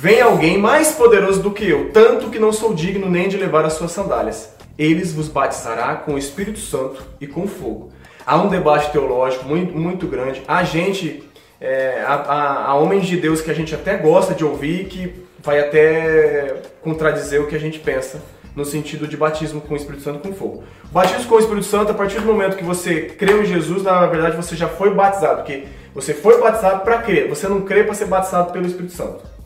vem 0.01 0.21
alguém 0.21 0.57
mais 0.57 0.93
poderoso 0.93 1.43
do 1.43 1.51
que 1.51 1.69
eu, 1.69 1.91
tanto 1.91 2.31
que 2.31 2.39
não 2.39 2.53
sou 2.53 2.73
digno 2.73 3.11
nem 3.11 3.29
de 3.29 3.37
levar 3.37 3.65
as 3.65 3.73
suas 3.73 3.91
sandálias. 3.91 4.55
Eles 4.79 5.13
vos 5.13 5.27
batizará 5.27 5.97
com 5.97 6.15
o 6.15 6.19
Espírito 6.19 6.61
Santo 6.61 7.03
e 7.21 7.27
com 7.27 7.49
fogo. 7.49 7.91
Há 8.25 8.37
um 8.37 8.49
debate 8.49 8.93
teológico 8.93 9.45
muito, 9.45 9.77
muito 9.77 10.07
grande. 10.07 10.41
Há 10.47 10.63
gente, 10.63 11.29
é, 11.61 12.05
há, 12.07 12.73
homens 12.77 13.07
de 13.07 13.17
Deus 13.17 13.41
que 13.41 13.51
a 13.51 13.55
gente 13.55 13.75
até 13.75 13.97
gosta 13.97 14.35
de 14.35 14.45
ouvir 14.45 14.85
que 14.85 15.27
vai 15.41 15.59
até 15.59 16.63
contradizer 16.81 17.41
o 17.41 17.49
que 17.49 17.57
a 17.57 17.61
gente 17.61 17.81
pensa 17.81 18.23
no 18.55 18.65
sentido 18.65 19.09
de 19.09 19.17
batismo 19.17 19.61
com 19.61 19.75
o 19.75 19.77
Espírito 19.77 20.05
Santo 20.05 20.21
com 20.21 20.33
fogo. 20.33 20.63
O 20.85 20.93
batismo 20.93 21.25
com 21.25 21.35
o 21.35 21.41
Espírito 21.41 21.67
Santo, 21.67 21.91
a 21.91 21.95
partir 21.95 22.21
do 22.21 22.27
momento 22.27 22.57
que 22.57 22.65
você 22.65 23.03
creu 23.19 23.43
em 23.43 23.47
Jesus, 23.47 23.83
na 23.83 24.07
verdade 24.07 24.37
você 24.37 24.55
já 24.55 24.69
foi 24.69 24.95
batizado, 24.95 25.39
porque 25.39 25.65
você 25.93 26.15
foi 26.15 26.41
batizado 26.41 26.85
para 26.85 26.99
crer, 26.99 27.29
você 27.29 27.49
não 27.49 27.63
crê 27.63 27.83
para 27.83 27.95
ser 27.95 28.07
batizado 28.07 28.53
pelo 28.53 28.67
Espírito 28.67 28.93
Santo. 28.93 29.38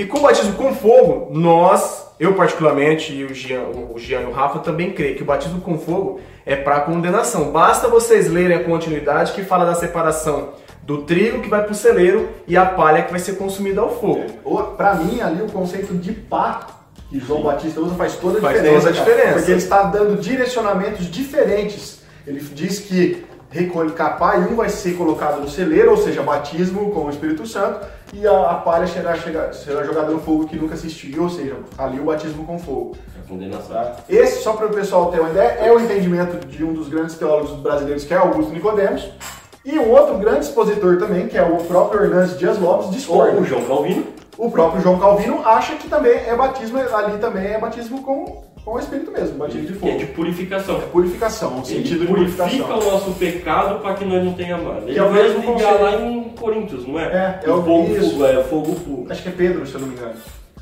E 0.00 0.06
com 0.06 0.18
o 0.18 0.22
batismo 0.22 0.52
com 0.52 0.72
fogo, 0.74 1.28
nós, 1.32 2.06
eu 2.20 2.34
particularmente, 2.34 3.12
e 3.12 3.24
o 3.24 3.34
Gian, 3.34 3.62
o 3.92 3.98
Gian 3.98 4.20
e 4.20 4.24
o 4.26 4.30
Rafa 4.30 4.60
também 4.60 4.92
crê 4.92 5.14
que 5.14 5.22
o 5.22 5.26
batismo 5.26 5.60
com 5.60 5.76
fogo 5.76 6.20
é 6.46 6.54
para 6.54 6.80
condenação. 6.82 7.50
Basta 7.50 7.88
vocês 7.88 8.30
lerem 8.30 8.56
a 8.56 8.62
continuidade 8.62 9.32
que 9.32 9.42
fala 9.42 9.64
da 9.64 9.74
separação 9.74 10.50
do 10.84 10.98
trigo 11.02 11.42
que 11.42 11.48
vai 11.48 11.62
para 11.64 11.72
o 11.72 11.74
celeiro 11.74 12.28
e 12.46 12.56
a 12.56 12.64
palha 12.64 13.02
que 13.02 13.10
vai 13.10 13.18
ser 13.18 13.32
consumida 13.36 13.80
ao 13.80 13.90
fogo. 13.98 14.24
O- 14.44 14.62
Pra 14.76 14.94
mim, 14.94 15.20
ali, 15.20 15.42
o 15.42 15.46
conceito 15.50 15.92
de 15.94 16.12
pá 16.12 16.60
que 17.10 17.18
João 17.18 17.42
Batista 17.42 17.80
usa 17.80 17.94
faz 17.96 18.14
toda 18.16 18.38
a 18.38 18.40
Faz 18.40 18.54
diferença. 18.56 18.86
toda 18.86 18.90
a 18.90 18.92
diferença. 19.04 19.32
Porque 19.34 19.50
ele 19.50 19.58
está 19.58 19.82
dando 19.82 20.16
direcionamentos 20.20 21.06
diferentes. 21.10 22.02
Ele 22.26 22.38
diz 22.40 22.78
que 22.78 23.24
recolhe 23.50 23.92
capá 23.92 24.36
e 24.36 24.52
um 24.52 24.56
vai 24.56 24.68
ser 24.68 24.96
colocado 24.96 25.40
no 25.40 25.48
celeiro, 25.48 25.90
ou 25.90 25.96
seja, 25.96 26.22
batismo 26.22 26.90
com 26.90 27.06
o 27.06 27.10
Espírito 27.10 27.46
Santo, 27.46 27.86
e 28.12 28.26
a, 28.26 28.50
a 28.50 28.54
palha 28.56 28.86
será, 28.86 29.16
será 29.52 29.84
jogada 29.84 30.10
no 30.10 30.20
fogo 30.20 30.46
que 30.46 30.56
nunca 30.56 30.74
assistiu, 30.74 31.22
ou 31.22 31.30
seja, 31.30 31.56
ali 31.76 31.98
o 31.98 32.04
batismo 32.04 32.44
com 32.44 32.58
fogo. 32.58 32.96
A 33.18 33.28
condenação. 33.28 33.74
Tá? 33.74 33.96
Esse, 34.08 34.42
só 34.42 34.52
para 34.52 34.66
o 34.66 34.70
pessoal 34.70 35.10
ter 35.10 35.20
uma 35.20 35.30
ideia, 35.30 35.58
é 35.60 35.72
o 35.72 35.80
entendimento 35.80 36.46
de 36.46 36.64
um 36.64 36.72
dos 36.72 36.88
grandes 36.88 37.16
teólogos 37.16 37.52
brasileiros, 37.60 38.04
que 38.04 38.14
é 38.14 38.16
Augusto 38.16 38.52
Nicodemos, 38.52 39.10
e 39.64 39.78
um 39.78 39.90
outro 39.90 40.16
grande 40.18 40.46
expositor 40.46 40.98
também, 40.98 41.28
que 41.28 41.36
é 41.36 41.42
o 41.42 41.56
próprio 41.64 42.04
Hernandes 42.04 42.38
Dias 42.38 42.58
Lopes, 42.58 42.90
discorda. 42.90 43.36
Ou 43.36 43.42
o 43.42 43.44
João 43.44 43.64
Calvino. 43.64 44.06
O 44.38 44.50
próprio 44.50 44.80
João 44.80 44.98
Calvino 45.00 45.44
acha 45.44 45.74
que 45.74 45.88
também 45.88 46.12
é 46.12 46.34
batismo, 46.36 46.78
ali 46.78 47.18
também 47.18 47.48
é 47.48 47.58
batismo 47.58 48.02
com, 48.02 48.44
com 48.68 48.74
o 48.76 48.78
Espírito 48.78 49.10
mesmo, 49.10 49.38
batismo 49.38 49.62
de 49.62 49.72
Que 49.72 49.72
é 49.72 49.90
fogo. 49.92 49.98
de 49.98 50.06
purificação. 50.06 50.80
Purificação, 50.92 51.52
um 51.54 51.56
Ele 51.58 51.66
sentido 51.66 52.00
de 52.00 52.06
purifica 52.06 52.42
purificação. 52.44 52.78
o 52.78 52.92
nosso 52.92 53.10
pecado 53.12 53.80
para 53.80 53.94
que 53.94 54.04
nós 54.04 54.22
não 54.24 54.34
tenhamos 54.34 54.66
mais. 54.66 54.82
Ele 54.84 54.92
Que 54.92 54.98
é 54.98 55.02
o 55.02 55.12
mesmo 55.12 55.42
conceito. 55.42 55.82
lá 55.82 55.94
em 55.96 56.22
Coríntios, 56.38 56.86
não 56.86 57.00
é? 57.00 57.04
É, 57.04 57.48
é 57.48 57.50
o 57.50 57.62
fogo, 57.62 57.96
isso. 57.96 58.10
fogo, 58.10 58.24
é 58.26 58.44
fogo, 58.44 58.74
fogo. 58.74 59.06
Acho 59.10 59.22
que 59.22 59.28
é 59.28 59.32
Pedro, 59.32 59.66
se 59.66 59.74
eu 59.74 59.80
não 59.80 59.88
me 59.88 59.94
engano. 59.94 60.12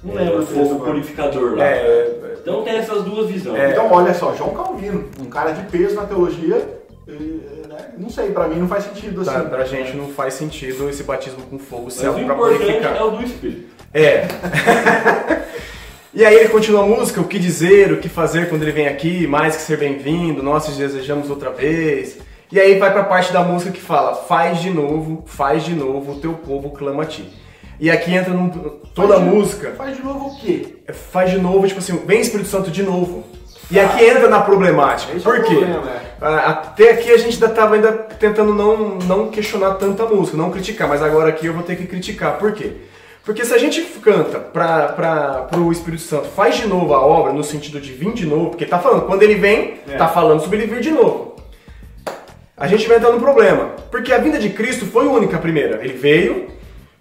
Não 0.05 0.19
É, 0.19 0.23
lembro 0.23 0.43
o 0.43 0.47
fogo 0.47 0.75
agora. 0.77 0.91
purificador 0.93 1.57
lá. 1.57 1.65
É, 1.65 2.35
Então 2.41 2.63
tem 2.63 2.77
essas 2.77 3.03
duas 3.03 3.29
visões. 3.29 3.59
É. 3.59 3.71
Então, 3.73 3.91
olha 3.91 4.15
só, 4.15 4.33
João 4.35 4.51
Calvino, 4.55 5.05
um 5.21 5.25
cara 5.25 5.51
de 5.51 5.63
peso 5.65 5.97
na 5.97 6.05
teologia, 6.05 6.57
né, 7.09 7.79
não 7.99 8.09
sei, 8.09 8.31
pra 8.31 8.47
mim 8.47 8.61
não 8.61 8.69
faz 8.69 8.85
sentido 8.85 9.21
assim. 9.23 9.31
pra, 9.33 9.41
pra 9.45 9.65
gente 9.65 9.97
não 9.97 10.09
faz 10.11 10.35
sentido 10.35 10.89
esse 10.89 11.03
batismo 11.03 11.43
com 11.51 11.59
fogo 11.59 11.85
Mas 11.87 11.95
ser 11.95 12.07
o 12.07 12.13
algo 12.13 12.25
pra 12.25 12.35
importante 12.35 12.59
purificar. 12.63 12.97
é 12.97 13.03
o 13.03 13.11
do 13.11 13.23
Espírito. 13.25 13.67
É. 13.93 14.27
e 16.17 16.25
aí 16.25 16.35
ele 16.35 16.49
continua 16.49 16.83
a 16.83 16.87
música, 16.87 17.21
o 17.21 17.25
que 17.29 17.39
dizer, 17.39 17.93
o 17.93 17.99
que 17.99 18.09
fazer 18.09 18.49
quando 18.49 18.63
ele 18.63 18.73
vem 18.73 18.89
aqui, 18.89 19.27
mais 19.27 19.55
que 19.55 19.63
ser 19.63 19.77
bem-vindo, 19.77 20.43
nós 20.43 20.65
te 20.65 20.73
desejamos 20.73 21.29
outra 21.29 21.51
vez. 21.51 22.17
E 22.51 22.59
aí 22.59 22.79
vai 22.79 22.91
pra 22.91 23.05
parte 23.05 23.33
da 23.33 23.43
música 23.43 23.71
que 23.71 23.81
fala, 23.81 24.15
faz 24.15 24.61
de 24.63 24.71
novo, 24.71 25.25
faz 25.27 25.63
de 25.63 25.75
novo, 25.75 26.13
o 26.13 26.21
teu 26.21 26.33
povo 26.33 26.71
clama 26.71 27.03
a 27.03 27.07
ti. 27.07 27.29
E 27.79 27.91
aqui 27.91 28.15
entra 28.15 28.33
num, 28.33 28.49
toda 28.95 29.17
a 29.17 29.19
música, 29.21 29.75
Faz 29.77 29.95
de 29.97 30.03
novo 30.03 30.29
o 30.29 30.41
quê? 30.41 30.77
faz 31.13 31.31
de 31.31 31.39
novo, 31.39 31.67
tipo 31.67 31.81
assim, 31.81 32.01
vem 32.07 32.21
Espírito 32.21 32.49
Santo 32.49 32.71
de 32.71 32.83
novo. 32.83 33.23
E 33.71 33.79
aqui 33.79 34.05
entra 34.05 34.29
na 34.29 34.41
problemática. 34.41 35.13
É 35.15 35.21
Por 35.21 35.43
quê? 35.45 35.57
né? 35.57 36.01
Ah, 36.23 36.51
Até 36.51 36.93
aqui 36.93 37.11
a 37.11 37.19
gente 37.19 37.35
ainda 37.35 37.47
estava 37.47 37.75
ainda 37.75 37.93
tentando 37.93 38.55
não, 38.55 38.97
não 39.01 39.29
questionar 39.29 39.75
tanta 39.75 40.07
música, 40.07 40.37
não 40.39 40.51
criticar, 40.51 40.89
mas 40.89 41.03
agora 41.03 41.29
aqui 41.29 41.45
eu 41.47 41.53
vou 41.53 41.63
ter 41.63 41.77
que 41.77 41.85
criticar. 41.87 42.39
Por 42.39 42.53
quê? 42.53 42.73
Porque 43.27 43.45
se 43.45 43.53
a 43.53 43.59
gente 43.59 43.83
canta 44.01 44.39
para 44.39 45.49
o 45.59 45.73
Espírito 45.73 46.03
Santo, 46.03 46.27
faz 46.29 46.57
de 46.57 46.67
novo 46.69 46.95
a 46.95 47.05
obra, 47.05 47.33
no 47.33 47.43
sentido 47.43 47.81
de 47.81 47.93
vir 47.93 48.13
de 48.13 48.25
novo, 48.25 48.51
porque 48.51 48.65
tá 48.65 48.79
falando, 48.79 49.05
quando 49.05 49.23
ele 49.25 49.35
vem, 49.35 49.81
É. 49.89 49.97
tá 49.97 50.07
falando 50.07 50.41
sobre 50.41 50.59
ele 50.59 50.73
vir 50.73 50.81
de 50.81 50.93
novo. 50.93 51.35
A 52.57 52.69
gente 52.69 52.87
vai 52.87 52.99
entrar 52.99 53.11
num 53.11 53.19
problema. 53.19 53.71
Porque 53.91 54.13
a 54.13 54.19
vinda 54.19 54.39
de 54.39 54.51
Cristo 54.51 54.87
foi 54.87 55.07
única 55.07 55.37
a 55.37 55.41
primeira. 55.41 55.85
Ele 55.85 55.93
veio, 55.95 56.47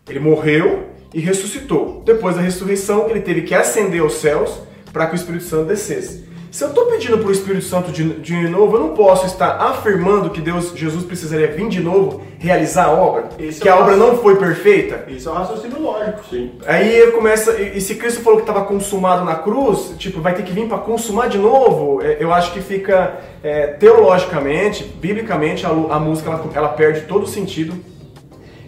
ele 0.10 0.20
morreu 0.20 0.86
e 1.14 1.20
ressuscitou. 1.20 2.02
Depois 2.04 2.36
da 2.36 2.42
ressurreição, 2.42 3.08
ele 3.10 3.22
teve 3.22 3.44
que 3.44 3.54
ascender 3.54 4.02
aos 4.02 4.16
céus 4.16 4.60
para 4.92 5.06
que 5.06 5.14
o 5.14 5.16
Espírito 5.16 5.44
Santo 5.44 5.66
descesse. 5.68 6.26
Se 6.56 6.64
eu 6.64 6.70
estou 6.70 6.86
pedindo 6.86 7.18
para 7.18 7.28
o 7.28 7.32
Espírito 7.34 7.66
Santo 7.66 7.92
de, 7.92 8.14
de 8.22 8.48
novo, 8.48 8.78
eu 8.78 8.80
não 8.80 8.90
posso 8.92 9.26
estar 9.26 9.58
afirmando 9.60 10.30
que 10.30 10.40
Deus, 10.40 10.72
Jesus 10.74 11.04
precisaria 11.04 11.50
vir 11.50 11.68
de 11.68 11.82
novo, 11.82 12.22
realizar 12.40 12.86
a 12.86 12.92
obra, 12.94 13.28
Esse 13.38 13.60
que 13.60 13.68
é 13.68 13.74
a 13.74 13.78
obra 13.78 13.98
não 13.98 14.20
foi 14.20 14.38
perfeita. 14.38 15.04
Isso 15.10 15.28
é 15.28 15.34
um 15.34 15.36
raciocínio 15.36 15.82
lógico. 15.82 16.22
Sim. 16.30 16.54
Aí 16.66 17.12
começa, 17.12 17.60
e 17.60 17.78
e 17.78 17.82
se 17.82 17.96
Cristo 17.96 18.22
falou 18.22 18.38
que 18.38 18.44
estava 18.50 18.64
consumado 18.64 19.26
na 19.26 19.36
cruz, 19.36 19.96
tipo, 19.98 20.22
vai 20.22 20.34
ter 20.34 20.44
que 20.44 20.54
vir 20.54 20.66
para 20.70 20.78
consumar 20.78 21.28
de 21.28 21.38
novo. 21.38 22.02
É, 22.02 22.16
Eu 22.22 22.32
acho 22.32 22.54
que 22.54 22.62
fica 22.62 23.18
é, 23.44 23.68
teologicamente, 23.68 24.86
biblicamente, 24.86 25.66
a, 25.66 25.70
a 25.70 26.00
música 26.00 26.30
ela, 26.32 26.42
ela 26.54 26.70
perde 26.70 27.02
todo 27.02 27.24
o 27.24 27.28
sentido. 27.28 27.74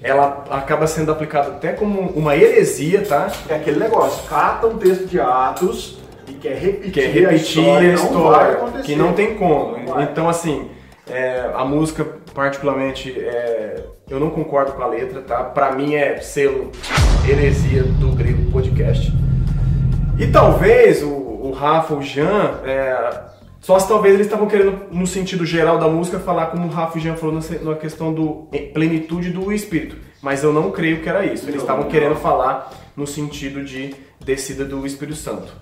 Ela 0.04 0.44
acaba 0.50 0.88
sendo 0.88 1.10
aplicada 1.10 1.52
até 1.52 1.72
como 1.72 2.02
uma 2.02 2.36
heresia, 2.36 3.06
tá? 3.08 3.32
É 3.48 3.56
aquele 3.56 3.80
negócio, 3.80 4.28
cata 4.28 4.68
um 4.68 4.78
texto 4.78 5.06
de 5.06 5.22
Atos 5.22 5.97
e 6.28 6.34
quer 6.34 6.58
repetir, 6.58 6.92
Que 6.92 7.00
é 7.00 7.08
repetir 7.08 7.26
a 7.26 7.30
a 7.30 7.34
história, 7.34 7.94
história, 7.94 8.58
não 8.58 8.82
que 8.82 8.96
não 8.96 9.14
tem 9.14 9.36
como. 9.36 9.78
Não. 9.78 10.02
Então, 10.02 10.28
assim, 10.28 10.70
é, 11.10 11.50
a 11.56 11.64
música, 11.64 12.06
particularmente, 12.34 13.12
é, 13.18 13.84
eu 14.10 14.20
não 14.20 14.30
concordo 14.30 14.74
com 14.74 14.84
a 14.84 14.88
letra, 14.88 15.22
tá? 15.22 15.44
Pra 15.44 15.72
mim 15.72 15.96
é 15.96 16.18
selo 16.18 16.72
heresia 17.28 17.84
do 17.84 18.10
grego 18.10 18.52
podcast. 18.52 19.14
E 20.20 20.28
talvez 20.28 21.04
o, 21.04 21.10
o 21.10 21.52
Rafa, 21.52 21.94
o 21.94 22.02
Jean, 22.02 22.60
é, 22.66 23.22
só 23.62 23.80
se 23.80 23.88
talvez 23.88 24.16
eles 24.16 24.28
estavam 24.28 24.48
querendo, 24.48 24.82
no 24.92 25.08
sentido 25.08 25.46
geral 25.46 25.78
da 25.78 25.88
música, 25.88 26.20
falar 26.20 26.48
como 26.48 26.68
o 26.68 26.70
Rafa 26.70 26.98
e 26.98 27.02
o 27.02 27.04
Jean 27.04 27.16
falou 27.16 27.40
na, 27.62 27.76
questão 27.76 28.14
do 28.14 28.48
plenitude 28.74 29.30
do 29.30 29.52
espírito. 29.52 29.98
Mas 30.22 30.44
eu 30.44 30.52
não 30.52 30.72
creio 30.72 31.02
que 31.02 31.08
era 31.08 31.26
isso. 31.26 31.48
Eles 31.48 31.62
estavam 31.62 31.86
querendo 31.86 32.16
falar 32.16 32.72
no 32.96 33.06
sentido 33.06 33.64
de 33.64 33.94
descida 34.20 34.66
do 34.66 34.86
Espírito 34.86 35.18
Santo. 35.18 35.54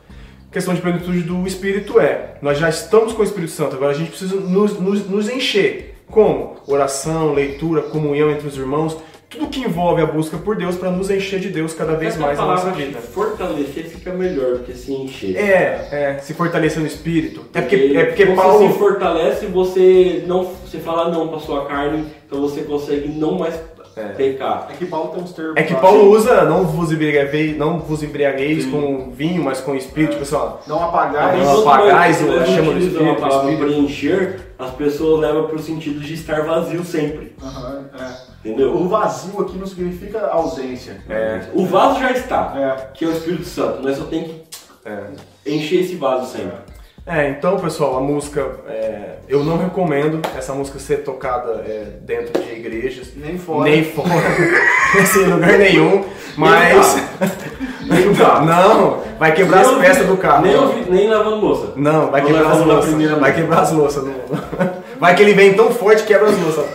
Questão 0.55 0.73
de 0.73 0.79
plenitude 0.79 1.19
do 1.19 1.45
Espírito 1.45 1.99
é, 1.99 2.35
nós 2.41 2.57
já 2.57 2.69
estamos 2.69 3.11
com 3.11 3.21
o 3.21 3.25
Espírito 3.25 3.51
Santo, 3.51 3.75
agora 3.75 3.91
a 3.91 3.93
gente 3.93 4.11
precisa 4.11 4.37
nos, 4.37 4.79
nos, 4.79 5.05
nos 5.05 5.29
encher. 5.29 5.97
Como? 6.09 6.55
Oração, 6.65 7.33
leitura, 7.33 7.81
comunhão 7.81 8.31
entre 8.31 8.47
os 8.47 8.55
irmãos, 8.55 8.95
tudo 9.29 9.47
que 9.47 9.59
envolve 9.59 10.01
a 10.01 10.05
busca 10.05 10.37
por 10.37 10.55
Deus 10.55 10.77
para 10.77 10.89
nos 10.91 11.09
encher 11.09 11.41
de 11.41 11.49
Deus 11.49 11.73
cada 11.73 11.95
vez 11.95 12.13
Essa 12.13 12.21
mais 12.21 12.37
na 12.37 12.45
nossa 12.45 12.71
vida. 12.71 12.99
fortalecer 12.99 13.83
fica 13.83 14.13
melhor 14.13 14.53
do 14.53 14.59
que 14.59 14.73
se 14.73 14.93
encher. 14.93 15.35
É, 15.35 15.89
é, 15.91 16.19
se 16.19 16.33
fortalecer 16.33 16.79
no 16.79 16.87
Espírito. 16.87 17.43
É 17.53 17.59
porque, 17.59 17.75
é 17.75 18.05
porque 18.05 18.25
você 18.25 18.41
Paulo... 18.41 18.71
se 18.71 18.79
fortalece, 18.79 19.45
você 19.47 20.23
não, 20.25 20.45
você 20.45 20.77
fala 20.79 21.11
não 21.11 21.27
para 21.27 21.39
sua 21.39 21.65
carne, 21.65 22.05
então 22.25 22.39
você 22.39 22.61
consegue 22.61 23.09
não 23.09 23.37
mais 23.37 23.55
pecar. 24.01 24.67
É 24.69 24.73
que 24.73 24.85
Paulo 24.85 25.09
tem 25.11 25.23
uns 25.23 25.31
termos. 25.33 25.53
É 25.55 25.63
que 25.63 25.73
Paulo 25.75 26.09
usa 26.11 26.43
não 26.45 26.65
vos 26.65 26.91
embriagueis, 26.91 27.57
não 27.57 27.79
vos 27.79 28.03
embriagueis 28.03 28.65
com 28.65 29.11
vinho, 29.11 29.43
mas 29.43 29.61
com 29.61 29.73
espírito, 29.75 30.17
pessoal. 30.17 30.61
Não 30.67 30.83
apagar 30.83 31.35
Não, 31.35 31.41
isso. 31.41 31.51
Enquanto 31.61 31.67
apagais, 31.69 32.21
eu 32.21 32.45
chamo 32.45 32.73
de 32.73 32.85
espírito, 32.87 33.11
a 33.11 33.15
palavra 33.15 33.51
espírito. 33.51 33.73
preencher, 33.73 34.39
as 34.59 34.71
pessoas 34.71 35.19
levam 35.21 35.47
para 35.47 35.55
o 35.55 35.59
sentido 35.59 35.99
de 35.99 36.13
estar 36.13 36.41
vazio 36.43 36.83
sempre. 36.83 37.35
Aham, 37.41 37.85
é. 37.99 38.25
Entendeu? 38.47 38.75
O 38.75 38.87
vazio 38.87 39.41
aqui 39.41 39.57
não 39.57 39.65
significa 39.65 40.27
ausência. 40.27 41.01
É, 41.09 41.45
O 41.53 41.65
vaso 41.65 41.99
já 41.99 42.11
está, 42.11 42.53
É. 42.55 42.89
que 42.93 43.03
é 43.03 43.07
o 43.07 43.11
Espírito 43.11 43.45
Santo, 43.45 43.81
nós 43.81 43.97
só 43.97 44.03
tem 44.05 44.23
que 44.23 44.43
é. 44.85 44.99
encher 45.47 45.81
esse 45.81 45.95
vaso 45.95 46.31
sempre. 46.31 46.57
É, 47.07 47.29
então, 47.29 47.59
pessoal, 47.59 47.97
a 47.97 48.01
música, 48.01 48.43
é, 48.67 49.17
eu 49.29 49.43
não 49.43 49.57
recomendo 49.59 50.21
essa 50.35 50.53
música 50.53 50.79
ser 50.79 51.03
tocada 51.03 51.63
é, 51.67 51.85
dentro 52.01 52.41
de 52.41 52.51
igrejas, 52.51 53.09
Nem 53.15 53.37
fora. 53.37 53.69
nem 53.69 53.83
fora, 53.83 54.09
assim, 54.99 55.21
em 55.23 55.27
lugar 55.27 55.55
nenhum, 55.59 56.03
mas... 56.35 56.95
Nem 57.87 58.11
carro. 58.15 58.45
Não, 58.47 59.01
vai 59.19 59.31
quebrar 59.35 59.61
as 59.61 59.67
Nem 59.67 59.79
peças 59.81 59.97
ouvi- 60.01 60.15
do 60.15 60.17
carro. 60.17 60.45
Nem, 60.47 60.55
ouvi- 60.55 60.85
nem 60.89 61.07
lavando 61.07 61.35
louça. 61.45 61.73
Não, 61.75 62.09
vai 62.09 62.21
Não 62.21 62.27
quebrar 62.27 62.51
as 62.51 62.65
louças. 62.65 62.93
Vai 63.19 63.33
quebrar 63.35 63.59
as 63.61 63.71
louças. 63.71 64.03
Vai 64.99 65.15
que 65.15 65.21
ele 65.21 65.33
vem 65.35 65.53
tão 65.53 65.69
forte 65.69 66.01
que 66.01 66.07
quebra 66.07 66.29
as 66.29 66.37
louças. 66.39 66.65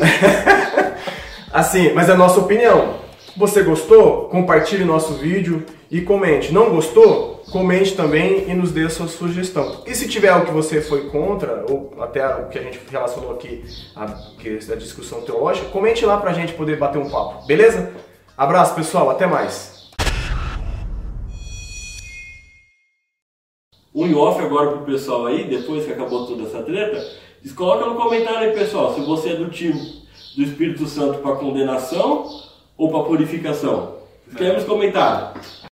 Assim, 1.52 1.92
mas 1.94 2.08
é 2.08 2.12
a 2.12 2.16
nossa 2.16 2.40
opinião. 2.40 3.05
Você 3.36 3.62
gostou? 3.62 4.30
Compartilhe 4.30 4.82
nosso 4.82 5.12
vídeo 5.12 5.62
e 5.90 6.00
comente. 6.00 6.54
Não 6.54 6.70
gostou? 6.70 7.44
Comente 7.52 7.94
também 7.94 8.48
e 8.48 8.54
nos 8.54 8.72
dê 8.72 8.84
a 8.84 8.88
sua 8.88 9.08
sugestão. 9.08 9.82
E 9.86 9.94
se 9.94 10.08
tiver 10.08 10.30
algo 10.30 10.46
que 10.46 10.52
você 10.52 10.80
foi 10.80 11.10
contra, 11.10 11.66
ou 11.68 11.94
até 12.00 12.26
o 12.26 12.48
que 12.48 12.58
a 12.58 12.62
gente 12.62 12.80
relacionou 12.90 13.32
aqui, 13.32 13.62
a, 13.94 14.04
é 14.42 14.72
a 14.72 14.76
discussão 14.76 15.20
teológica, 15.20 15.68
comente 15.68 16.06
lá 16.06 16.16
pra 16.16 16.32
gente 16.32 16.54
poder 16.54 16.78
bater 16.78 16.96
um 16.96 17.10
papo, 17.10 17.46
beleza? 17.46 17.92
Abraço, 18.38 18.74
pessoal, 18.74 19.10
até 19.10 19.26
mais. 19.26 19.90
Um 23.94 24.16
off 24.16 24.40
agora 24.40 24.70
pro 24.70 24.86
pessoal 24.86 25.26
aí, 25.26 25.44
depois 25.44 25.84
que 25.84 25.92
acabou 25.92 26.26
toda 26.26 26.44
essa 26.44 26.62
treta, 26.62 27.06
coloca 27.54 27.84
no 27.84 27.96
comentário 27.96 28.48
aí, 28.48 28.54
pessoal, 28.54 28.94
se 28.94 29.02
você 29.02 29.30
é 29.30 29.36
do 29.36 29.50
time 29.50 30.06
do 30.34 30.42
Espírito 30.42 30.86
Santo 30.86 31.18
para 31.18 31.36
condenação 31.36 32.45
ou 32.76 32.90
para 32.90 33.04
purificação. 33.04 33.96
Escreve 34.28 34.58
nos. 34.58 35.60